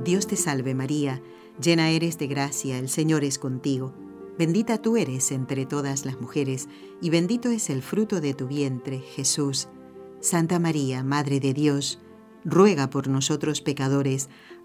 [0.04, 1.22] Dios te salve María,
[1.62, 3.94] llena eres de gracia, el Señor es contigo.
[4.36, 6.68] Bendita tú eres entre todas las mujeres,
[7.00, 9.68] y bendito es el fruto de tu vientre, Jesús.
[10.20, 12.00] Santa María, Madre de Dios,
[12.44, 14.28] ruega por nosotros pecadores,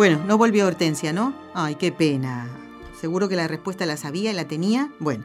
[0.00, 1.34] Bueno, no volvió Hortensia, ¿no?
[1.52, 2.48] Ay, qué pena.
[2.98, 4.90] Seguro que la respuesta la sabía y la tenía.
[4.98, 5.24] Bueno,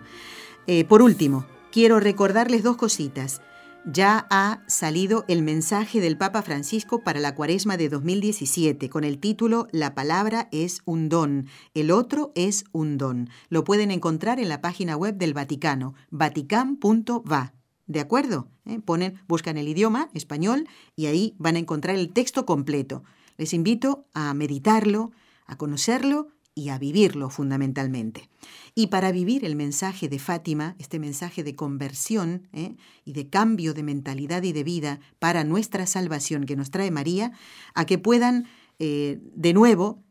[0.67, 3.41] eh, por último, quiero recordarles dos cositas.
[3.86, 9.19] Ya ha salido el mensaje del Papa Francisco para la cuaresma de 2017 con el
[9.19, 13.30] título La palabra es un don, el otro es un don.
[13.47, 17.53] Lo pueden encontrar en la página web del Vaticano, vatican.va.
[17.88, 18.49] ¿De acuerdo?
[18.65, 18.82] ¿Eh?
[18.84, 20.67] Ponen, buscan el idioma español
[20.97, 23.03] y ahí van a encontrar el texto completo.
[23.38, 25.11] Les invito a meditarlo,
[25.45, 28.29] a conocerlo y a vivirlo fundamentalmente.
[28.73, 32.75] Y para vivir el mensaje de Fátima, este mensaje de conversión ¿eh?
[33.03, 37.33] y de cambio de mentalidad y de vida para nuestra salvación que nos trae María,
[37.73, 38.47] a que puedan
[38.79, 40.01] eh, de nuevo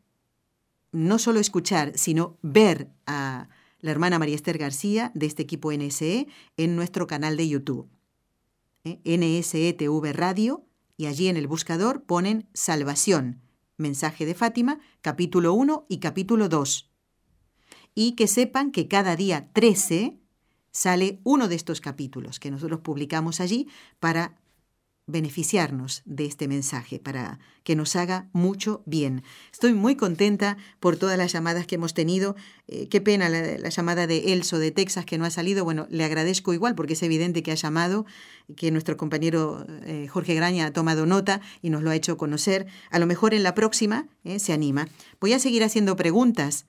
[0.91, 3.49] no solo escuchar, sino ver a
[3.79, 7.89] la hermana María Esther García de este equipo NSE en nuestro canal de YouTube.
[8.83, 8.99] ¿eh?
[9.03, 10.63] NSE TV Radio
[10.97, 13.41] y allí en el buscador ponen Salvación,
[13.77, 16.91] mensaje de Fátima, capítulo 1 y capítulo 2.
[17.93, 20.19] Y que sepan que cada día 13
[20.71, 23.69] sale uno de estos capítulos que nosotros publicamos allí
[23.99, 24.37] para
[25.07, 29.23] beneficiarnos de este mensaje, para que nos haga mucho bien.
[29.51, 32.35] Estoy muy contenta por todas las llamadas que hemos tenido.
[32.67, 35.63] Eh, qué pena la, llamada de Elso de Texas que no ha salido.
[35.63, 38.05] Bueno, le agradezco igual porque es evidente que ha llamado,
[38.55, 42.65] que nuestro compañero eh, Jorge Graña ha tomado nota y nos lo ha hecho conocer.
[42.89, 44.87] A lo mejor en la próxima eh, se anima.
[45.19, 46.65] Voy a seguir haciendo preguntas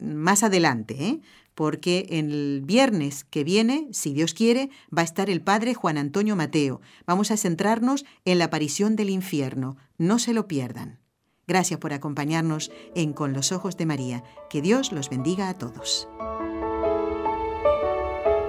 [0.00, 1.20] más adelante,
[1.60, 6.34] porque el viernes que viene, si Dios quiere, va a estar el Padre Juan Antonio
[6.34, 6.80] Mateo.
[7.06, 9.76] Vamos a centrarnos en la aparición del infierno.
[9.98, 11.00] No se lo pierdan.
[11.46, 14.24] Gracias por acompañarnos en Con los Ojos de María.
[14.48, 16.08] Que Dios los bendiga a todos.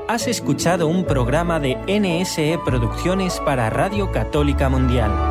[0.07, 5.30] Has escuchado un programa de NSE Producciones para Radio Católica Mundial.